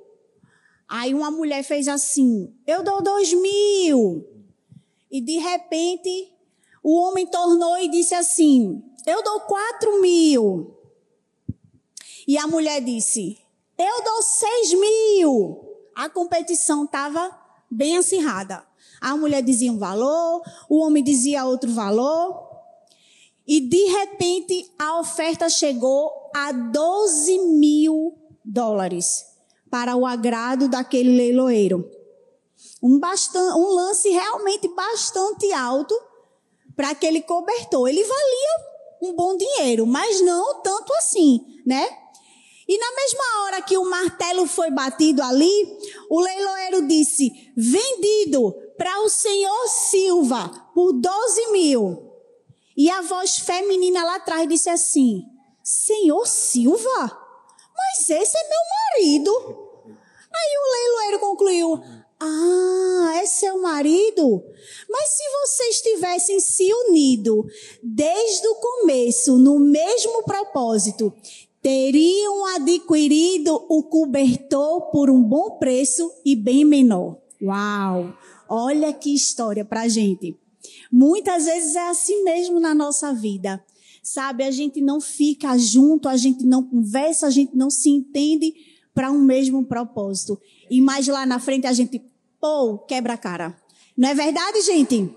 Aí 0.88 1.14
uma 1.14 1.32
mulher 1.32 1.64
fez 1.64 1.88
assim: 1.88 2.54
Eu 2.68 2.84
dou 2.84 3.02
dois 3.02 3.32
mil. 3.32 4.28
E 5.10 5.22
de 5.22 5.38
repente 5.38 6.34
o 6.84 6.96
homem 6.96 7.26
tornou 7.28 7.78
e 7.78 7.88
disse 7.88 8.14
assim: 8.14 8.84
Eu 9.06 9.24
dou 9.24 9.42
quatro 9.42 10.02
mil. 10.02 10.76
E 12.28 12.38
a 12.38 12.48
mulher 12.48 12.82
disse: 12.82 13.38
Eu 13.78 14.04
dou 14.04 14.22
seis 14.22 14.74
mil 14.74 15.69
a 16.00 16.10
competição 16.10 16.86
estava 16.86 17.30
bem 17.70 17.98
acirrada. 17.98 18.64
A 19.02 19.18
mulher 19.18 19.44
dizia 19.44 19.70
um 19.70 19.78
valor, 19.78 20.42
o 20.70 20.80
homem 20.80 21.04
dizia 21.04 21.44
outro 21.44 21.70
valor. 21.74 22.48
E 23.46 23.60
de 23.60 23.84
repente 23.84 24.72
a 24.80 24.98
oferta 25.02 25.50
chegou 25.50 26.10
a 26.34 26.54
12 26.54 27.40
mil 27.60 28.18
dólares 28.46 29.26
para 29.70 29.98
o 29.98 30.06
agrado 30.06 30.70
daquele 30.70 31.18
leiloeiro. 31.18 31.92
Um, 32.82 32.98
um 33.58 33.74
lance 33.74 34.08
realmente 34.08 34.70
bastante 34.70 35.52
alto 35.52 35.94
para 36.78 36.92
aquele 36.92 37.22
cobertor. 37.24 37.90
Ele 37.90 38.06
valia 38.06 38.70
um 39.02 39.14
bom 39.14 39.36
dinheiro, 39.36 39.86
mas 39.86 40.22
não 40.22 40.62
tanto 40.62 40.94
assim, 40.94 41.62
né? 41.66 41.90
E 42.70 42.78
na 42.78 42.92
mesma 42.96 43.24
hora 43.42 43.62
que 43.64 43.76
o 43.80 43.90
martelo 43.90 44.46
foi 44.46 44.70
batido 44.70 45.24
ali, 45.24 45.76
o 46.08 46.20
leiloeiro 46.20 46.88
disse: 46.88 47.32
vendido 47.58 48.54
para 48.78 49.02
o 49.02 49.10
senhor 49.10 49.68
Silva 49.68 50.70
por 50.76 50.94
12 50.94 51.52
mil. 51.52 52.14
E 52.78 52.88
a 52.92 53.02
voz 53.02 53.38
feminina 53.38 54.06
lá 54.06 54.18
atrás 54.18 54.48
disse 54.48 54.70
assim: 54.70 55.24
Senhor 55.64 56.28
Silva, 56.28 57.20
mas 57.76 58.08
esse 58.08 58.38
é 58.38 58.50
meu 58.50 58.60
marido. 59.16 59.32
Aí 60.32 60.58
o 60.60 60.72
leiloeiro 60.72 61.20
concluiu: 61.22 61.84
Ah, 62.20 63.14
é 63.16 63.26
seu 63.26 63.60
marido? 63.64 64.44
Mas 64.88 65.10
se 65.10 65.24
vocês 65.42 65.82
tivessem 65.82 66.40
se 66.40 66.72
unido 66.72 67.44
desde 67.82 68.48
o 68.48 68.56
começo 68.58 69.40
no 69.40 69.58
mesmo 69.58 70.22
propósito, 70.22 71.12
teriam 71.62 72.46
adquirido 72.56 73.54
o 73.70 73.84
cobertor 73.84 74.90
por 74.92 75.10
um 75.10 75.22
bom 75.22 75.58
preço 75.58 76.12
e 76.26 76.36
bem 76.36 76.64
menor. 76.64 77.18
Uau! 77.42 78.14
Olha 78.48 78.92
que 78.94 79.14
história 79.14 79.64
pra 79.64 79.88
gente. 79.88 80.38
Muitas 80.92 81.46
vezes 81.46 81.76
é 81.76 81.90
assim 81.90 82.24
mesmo 82.24 82.60
na 82.60 82.74
nossa 82.74 83.14
vida. 83.14 83.64
Sabe, 84.02 84.44
a 84.44 84.52
gente 84.52 84.82
não 84.82 85.00
fica 85.00 85.58
junto, 85.58 86.10
a 86.10 86.18
gente 86.18 86.46
não 86.46 86.64
conversa, 86.64 87.28
a 87.28 87.30
gente 87.30 87.56
não 87.56 87.70
se 87.70 87.90
entende 87.90 88.54
para 88.94 89.12
um 89.12 89.20
mesmo 89.20 89.66
propósito. 89.66 90.40
E 90.70 90.82
mais 90.82 91.08
lá 91.08 91.26
na 91.26 91.40
frente 91.40 91.68
a 91.68 91.74
gente, 91.74 92.02
pô, 92.40 92.78
quebra 92.80 93.14
a 93.14 93.18
cara. 93.18 93.56
Não 93.96 94.10
é 94.10 94.16
verdade, 94.16 94.62
gente? 94.62 95.14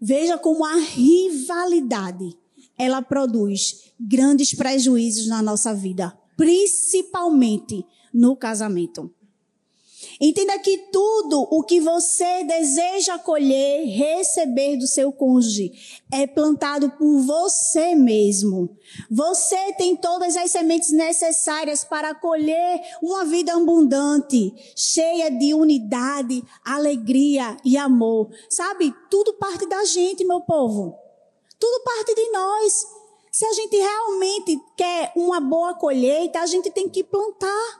Veja 0.00 0.38
como 0.38 0.64
a 0.64 0.76
rivalidade 0.76 2.36
ela 2.78 3.02
produz 3.02 3.92
grandes 3.98 4.54
prejuízos 4.54 5.26
na 5.26 5.42
nossa 5.42 5.74
vida, 5.74 6.16
principalmente 6.36 7.84
no 8.14 8.36
casamento. 8.36 9.12
Entenda 10.20 10.58
que 10.58 10.78
tudo 10.92 11.42
o 11.50 11.62
que 11.62 11.80
você 11.80 12.44
deseja 12.44 13.18
colher, 13.18 13.84
receber 13.86 14.76
do 14.76 14.86
seu 14.86 15.12
cônjuge, 15.12 15.72
é 16.10 16.26
plantado 16.26 16.90
por 16.90 17.20
você 17.20 17.94
mesmo. 17.94 18.76
Você 19.10 19.72
tem 19.74 19.96
todas 19.96 20.36
as 20.36 20.50
sementes 20.50 20.90
necessárias 20.92 21.84
para 21.84 22.14
colher 22.14 22.80
uma 23.02 23.24
vida 23.24 23.54
abundante, 23.54 24.52
cheia 24.74 25.30
de 25.30 25.54
unidade, 25.54 26.42
alegria 26.64 27.56
e 27.64 27.76
amor. 27.76 28.30
Sabe? 28.50 28.92
Tudo 29.10 29.34
parte 29.34 29.68
da 29.68 29.84
gente, 29.84 30.24
meu 30.24 30.40
povo. 30.40 31.07
Tudo 31.58 31.84
parte 31.84 32.14
de 32.14 32.30
nós. 32.30 32.86
Se 33.32 33.44
a 33.44 33.52
gente 33.52 33.76
realmente 33.76 34.60
quer 34.76 35.12
uma 35.14 35.40
boa 35.40 35.74
colheita, 35.74 36.40
a 36.40 36.46
gente 36.46 36.70
tem 36.70 36.88
que 36.88 37.04
plantar. 37.04 37.78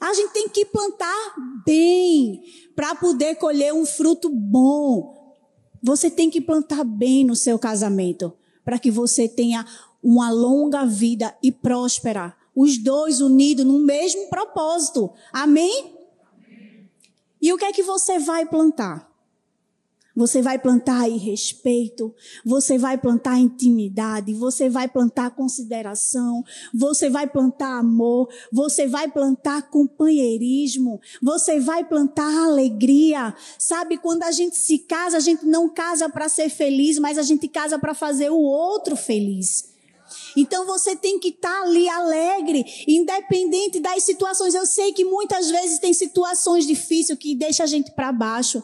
A 0.00 0.12
gente 0.14 0.32
tem 0.32 0.48
que 0.48 0.64
plantar 0.64 1.34
bem 1.64 2.42
para 2.74 2.94
poder 2.94 3.36
colher 3.36 3.72
um 3.72 3.86
fruto 3.86 4.28
bom. 4.28 5.36
Você 5.82 6.10
tem 6.10 6.30
que 6.30 6.40
plantar 6.40 6.84
bem 6.84 7.24
no 7.24 7.36
seu 7.36 7.58
casamento 7.58 8.32
para 8.64 8.78
que 8.78 8.90
você 8.90 9.28
tenha 9.28 9.66
uma 10.02 10.30
longa 10.30 10.84
vida 10.84 11.36
e 11.42 11.52
próspera. 11.52 12.36
Os 12.54 12.78
dois 12.78 13.20
unidos 13.20 13.64
no 13.64 13.78
mesmo 13.78 14.28
propósito. 14.28 15.10
Amém? 15.32 15.96
E 17.40 17.52
o 17.52 17.58
que 17.58 17.64
é 17.64 17.72
que 17.72 17.82
você 17.82 18.18
vai 18.18 18.46
plantar? 18.46 19.11
Você 20.14 20.42
vai 20.42 20.58
plantar 20.58 21.08
respeito, 21.08 22.14
você 22.44 22.76
vai 22.76 22.98
plantar 22.98 23.38
intimidade, 23.38 24.34
você 24.34 24.68
vai 24.68 24.86
plantar 24.86 25.30
consideração, 25.30 26.44
você 26.72 27.08
vai 27.08 27.26
plantar 27.26 27.78
amor, 27.78 28.28
você 28.52 28.86
vai 28.86 29.08
plantar 29.10 29.70
companheirismo, 29.70 31.00
você 31.20 31.58
vai 31.58 31.84
plantar 31.84 32.44
alegria. 32.44 33.34
Sabe, 33.58 33.96
quando 33.96 34.22
a 34.22 34.30
gente 34.30 34.56
se 34.56 34.78
casa, 34.80 35.16
a 35.16 35.20
gente 35.20 35.46
não 35.46 35.68
casa 35.68 36.08
para 36.08 36.28
ser 36.28 36.50
feliz, 36.50 36.98
mas 36.98 37.16
a 37.16 37.22
gente 37.22 37.48
casa 37.48 37.78
para 37.78 37.94
fazer 37.94 38.30
o 38.30 38.40
outro 38.40 38.96
feliz. 38.96 39.72
Então 40.36 40.66
você 40.66 40.94
tem 40.96 41.18
que 41.18 41.28
estar 41.28 41.48
tá 41.48 41.62
ali 41.62 41.88
alegre, 41.88 42.64
independente 42.86 43.80
das 43.80 44.02
situações. 44.02 44.54
Eu 44.54 44.66
sei 44.66 44.92
que 44.92 45.04
muitas 45.04 45.50
vezes 45.50 45.78
tem 45.78 45.92
situações 45.92 46.66
difíceis 46.66 47.18
que 47.18 47.34
deixa 47.34 47.64
a 47.64 47.66
gente 47.66 47.90
para 47.92 48.12
baixo. 48.12 48.62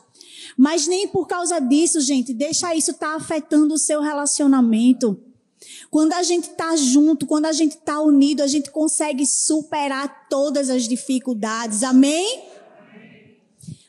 Mas 0.58 0.88
nem 0.88 1.06
por 1.06 1.28
causa 1.28 1.60
disso, 1.60 2.00
gente, 2.00 2.34
deixa 2.34 2.74
isso 2.74 2.90
estar 2.90 3.10
tá 3.10 3.14
afetando 3.14 3.74
o 3.74 3.78
seu 3.78 4.02
relacionamento. 4.02 5.16
Quando 5.88 6.14
a 6.14 6.22
gente 6.24 6.50
está 6.50 6.74
junto, 6.74 7.28
quando 7.28 7.46
a 7.46 7.52
gente 7.52 7.76
está 7.76 8.00
unido, 8.00 8.42
a 8.42 8.46
gente 8.48 8.68
consegue 8.72 9.24
superar 9.24 10.26
todas 10.28 10.68
as 10.68 10.88
dificuldades. 10.88 11.84
Amém? 11.84 12.42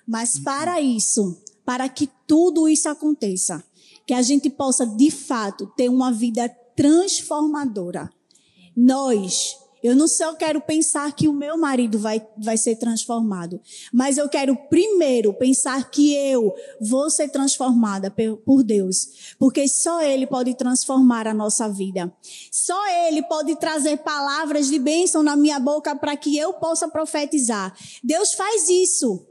Mas 0.05 0.37
para 0.37 0.79
isso, 0.79 1.41
para 1.65 1.89
que 1.89 2.07
tudo 2.27 2.69
isso 2.69 2.87
aconteça, 2.87 3.63
que 4.05 4.13
a 4.13 4.21
gente 4.21 4.47
possa 4.47 4.85
de 4.85 5.09
fato 5.09 5.65
ter 5.75 5.89
uma 5.89 6.11
vida 6.11 6.47
transformadora, 6.75 8.11
nós 8.75 9.57
eu 9.81 9.95
não 9.95 10.07
só 10.07 10.33
quero 10.33 10.59
pensar 10.61 11.11
que 11.13 11.27
o 11.27 11.33
meu 11.33 11.57
marido 11.57 11.97
vai, 11.97 12.25
vai 12.37 12.57
ser 12.57 12.75
transformado, 12.75 13.59
mas 13.93 14.17
eu 14.17 14.27
quero 14.27 14.55
primeiro 14.69 15.33
pensar 15.33 15.89
que 15.89 16.13
eu 16.13 16.53
vou 16.81 17.09
ser 17.09 17.29
transformada 17.29 18.13
por 18.45 18.63
Deus, 18.63 19.35
porque 19.39 19.67
só 19.67 20.01
Ele 20.01 20.27
pode 20.27 20.53
transformar 20.55 21.27
a 21.27 21.33
nossa 21.33 21.69
vida. 21.69 22.13
Só 22.51 22.79
Ele 23.07 23.21
pode 23.23 23.55
trazer 23.55 23.97
palavras 23.97 24.67
de 24.67 24.79
bênção 24.79 25.23
na 25.23 25.35
minha 25.35 25.59
boca 25.59 25.95
para 25.95 26.15
que 26.17 26.37
eu 26.37 26.53
possa 26.53 26.87
profetizar. 26.87 27.75
Deus 28.03 28.33
faz 28.33 28.69
isso. 28.69 29.25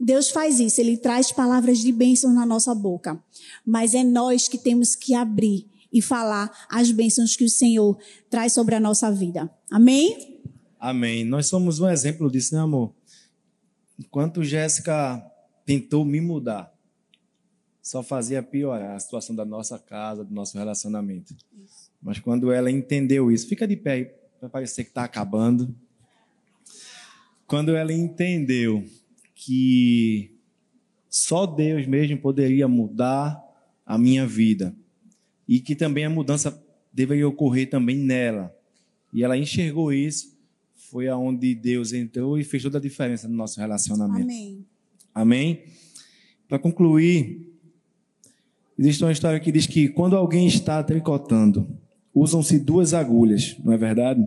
Deus 0.00 0.28
faz 0.28 0.58
isso, 0.58 0.80
Ele 0.80 0.96
traz 0.96 1.30
palavras 1.30 1.78
de 1.78 1.92
bênção 1.92 2.32
na 2.32 2.44
nossa 2.44 2.74
boca. 2.74 3.22
Mas 3.64 3.94
é 3.94 4.02
nós 4.02 4.48
que 4.48 4.58
temos 4.58 4.96
que 4.96 5.14
abrir 5.14 5.66
e 5.94 6.02
falar 6.02 6.50
as 6.68 6.90
bênçãos 6.90 7.36
que 7.36 7.44
o 7.44 7.48
Senhor 7.48 7.96
traz 8.28 8.52
sobre 8.52 8.74
a 8.74 8.80
nossa 8.80 9.12
vida. 9.12 9.48
Amém? 9.70 10.42
Amém. 10.80 11.24
Nós 11.24 11.46
somos 11.46 11.78
um 11.78 11.88
exemplo 11.88 12.28
disso, 12.28 12.52
né, 12.52 12.60
amor? 12.60 12.92
Enquanto 13.96 14.42
Jéssica 14.42 15.24
tentou 15.64 16.04
me 16.04 16.20
mudar, 16.20 16.74
só 17.80 18.02
fazia 18.02 18.42
piorar 18.42 18.96
a 18.96 18.98
situação 18.98 19.36
da 19.36 19.44
nossa 19.44 19.78
casa, 19.78 20.24
do 20.24 20.34
nosso 20.34 20.58
relacionamento. 20.58 21.34
Isso. 21.64 21.92
Mas 22.02 22.18
quando 22.18 22.50
ela 22.50 22.70
entendeu 22.70 23.30
isso, 23.30 23.46
fica 23.46 23.66
de 23.68 23.76
pé 23.76 24.18
para 24.40 24.48
parecer 24.48 24.82
que 24.82 24.90
está 24.90 25.04
acabando. 25.04 25.74
Quando 27.46 27.76
ela 27.76 27.92
entendeu 27.92 28.84
que 29.34 30.36
só 31.08 31.46
Deus 31.46 31.86
mesmo 31.86 32.18
poderia 32.18 32.66
mudar 32.66 33.40
a 33.86 33.96
minha 33.96 34.26
vida, 34.26 34.74
e 35.48 35.60
que 35.60 35.74
também 35.74 36.04
a 36.04 36.10
mudança 36.10 36.62
deveria 36.92 37.28
ocorrer 37.28 37.68
também 37.68 37.96
nela. 37.96 38.54
E 39.12 39.22
ela 39.22 39.36
enxergou 39.36 39.92
isso, 39.92 40.36
foi 40.90 41.08
aonde 41.08 41.54
Deus 41.54 41.92
entrou 41.92 42.38
e 42.38 42.44
fez 42.44 42.62
toda 42.62 42.78
a 42.78 42.80
diferença 42.80 43.28
no 43.28 43.34
nosso 43.34 43.58
relacionamento. 43.58 44.24
Amém. 44.24 44.64
Amém? 45.14 45.62
Para 46.48 46.58
concluir, 46.58 47.52
existe 48.78 49.02
uma 49.02 49.12
história 49.12 49.40
que 49.40 49.52
diz 49.52 49.66
que 49.66 49.88
quando 49.88 50.16
alguém 50.16 50.46
está 50.46 50.82
tricotando, 50.82 51.68
usam-se 52.14 52.58
duas 52.58 52.94
agulhas, 52.94 53.56
não 53.64 53.72
é 53.72 53.76
verdade? 53.76 54.24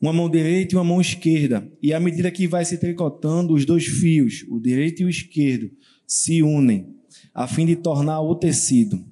Uma 0.00 0.12
mão 0.12 0.28
direita 0.28 0.74
e 0.74 0.76
uma 0.76 0.84
mão 0.84 1.00
esquerda. 1.00 1.66
E 1.82 1.92
à 1.94 1.98
medida 1.98 2.30
que 2.30 2.46
vai 2.46 2.64
se 2.64 2.76
tricotando, 2.78 3.54
os 3.54 3.64
dois 3.64 3.86
fios, 3.86 4.44
o 4.48 4.60
direito 4.60 5.02
e 5.02 5.04
o 5.04 5.08
esquerdo, 5.08 5.70
se 6.06 6.42
unem, 6.42 6.94
a 7.32 7.46
fim 7.48 7.64
de 7.64 7.76
tornar 7.76 8.20
o 8.20 8.34
tecido 8.34 9.02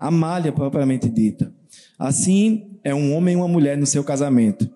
a 0.00 0.10
malha 0.10 0.50
propriamente 0.50 1.10
dita. 1.10 1.52
Assim 1.98 2.78
é 2.82 2.94
um 2.94 3.14
homem 3.14 3.34
e 3.34 3.36
uma 3.36 3.46
mulher 3.46 3.76
no 3.76 3.86
seu 3.86 4.02
casamento. 4.02 4.68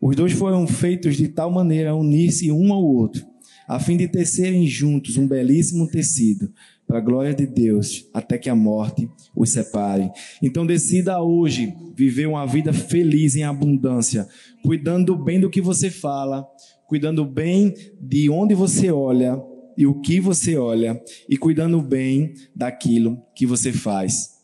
Os 0.00 0.16
dois 0.16 0.32
foram 0.32 0.66
feitos 0.66 1.16
de 1.16 1.28
tal 1.28 1.48
maneira 1.48 1.90
a 1.90 1.94
unir-se 1.94 2.50
um 2.50 2.72
ao 2.72 2.82
outro, 2.82 3.24
a 3.68 3.78
fim 3.78 3.96
de 3.96 4.08
tecerem 4.08 4.66
juntos 4.66 5.16
um 5.16 5.28
belíssimo 5.28 5.86
tecido, 5.86 6.52
para 6.84 6.98
a 6.98 7.00
glória 7.00 7.32
de 7.32 7.46
Deus, 7.46 8.08
até 8.12 8.36
que 8.36 8.50
a 8.50 8.54
morte 8.56 9.08
os 9.34 9.50
separe. 9.50 10.10
Então 10.42 10.66
decida 10.66 11.22
hoje 11.22 11.72
viver 11.96 12.26
uma 12.26 12.44
vida 12.44 12.72
feliz 12.72 13.36
em 13.36 13.44
abundância, 13.44 14.26
cuidando 14.64 15.16
bem 15.16 15.38
do 15.38 15.48
que 15.48 15.60
você 15.60 15.88
fala, 15.88 16.44
cuidando 16.88 17.24
bem 17.24 17.72
de 18.00 18.28
onde 18.28 18.54
você 18.54 18.90
olha 18.90 19.40
e 19.78 19.86
o 19.86 20.00
que 20.00 20.20
você 20.20 20.56
olha, 20.56 21.00
e 21.28 21.36
cuidando 21.36 21.80
bem 21.80 22.34
daquilo 22.54 23.22
que 23.34 23.46
você 23.46 23.72
faz. 23.72 24.41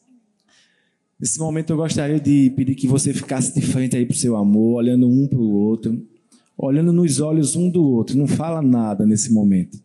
Nesse 1.21 1.39
momento 1.41 1.71
eu 1.73 1.77
gostaria 1.77 2.21
de 2.21 2.51
pedir 2.51 2.77
que 2.77 2.87
você 2.87 3.13
ficasse 3.13 3.53
de 3.53 3.61
frente 3.61 3.97
aí 3.97 4.07
para 4.07 4.15
o 4.15 4.17
seu 4.17 4.37
amor, 4.37 4.77
olhando 4.77 5.09
um 5.09 5.27
para 5.27 5.39
o 5.39 5.51
outro, 5.51 6.07
olhando 6.57 6.93
nos 6.93 7.19
olhos 7.19 7.57
um 7.57 7.69
do 7.69 7.83
outro. 7.83 8.17
Não 8.17 8.29
fala 8.29 8.63
nada 8.63 9.05
nesse 9.05 9.33
momento. 9.33 9.83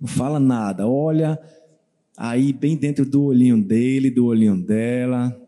Não 0.00 0.08
fala 0.08 0.40
nada. 0.40 0.88
Olha 0.88 1.38
aí 2.16 2.52
bem 2.52 2.76
dentro 2.76 3.06
do 3.06 3.22
olhinho 3.22 3.62
dele, 3.62 4.10
do 4.10 4.26
olhinho 4.26 4.56
dela. 4.60 5.40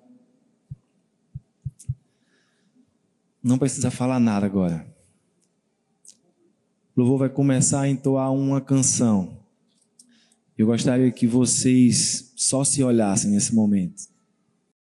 Não 3.42 3.58
precisa 3.58 3.90
falar 3.90 4.20
nada 4.20 4.46
agora. 4.46 4.86
O 6.94 7.00
louvor 7.00 7.18
vai 7.18 7.28
começar 7.28 7.80
a 7.80 7.88
entoar 7.88 8.32
uma 8.32 8.60
canção. 8.60 9.40
Eu 10.56 10.66
gostaria 10.66 11.10
que 11.10 11.26
vocês 11.26 12.32
só 12.36 12.62
se 12.62 12.84
olhassem 12.84 13.32
nesse 13.32 13.52
momento. 13.52 14.09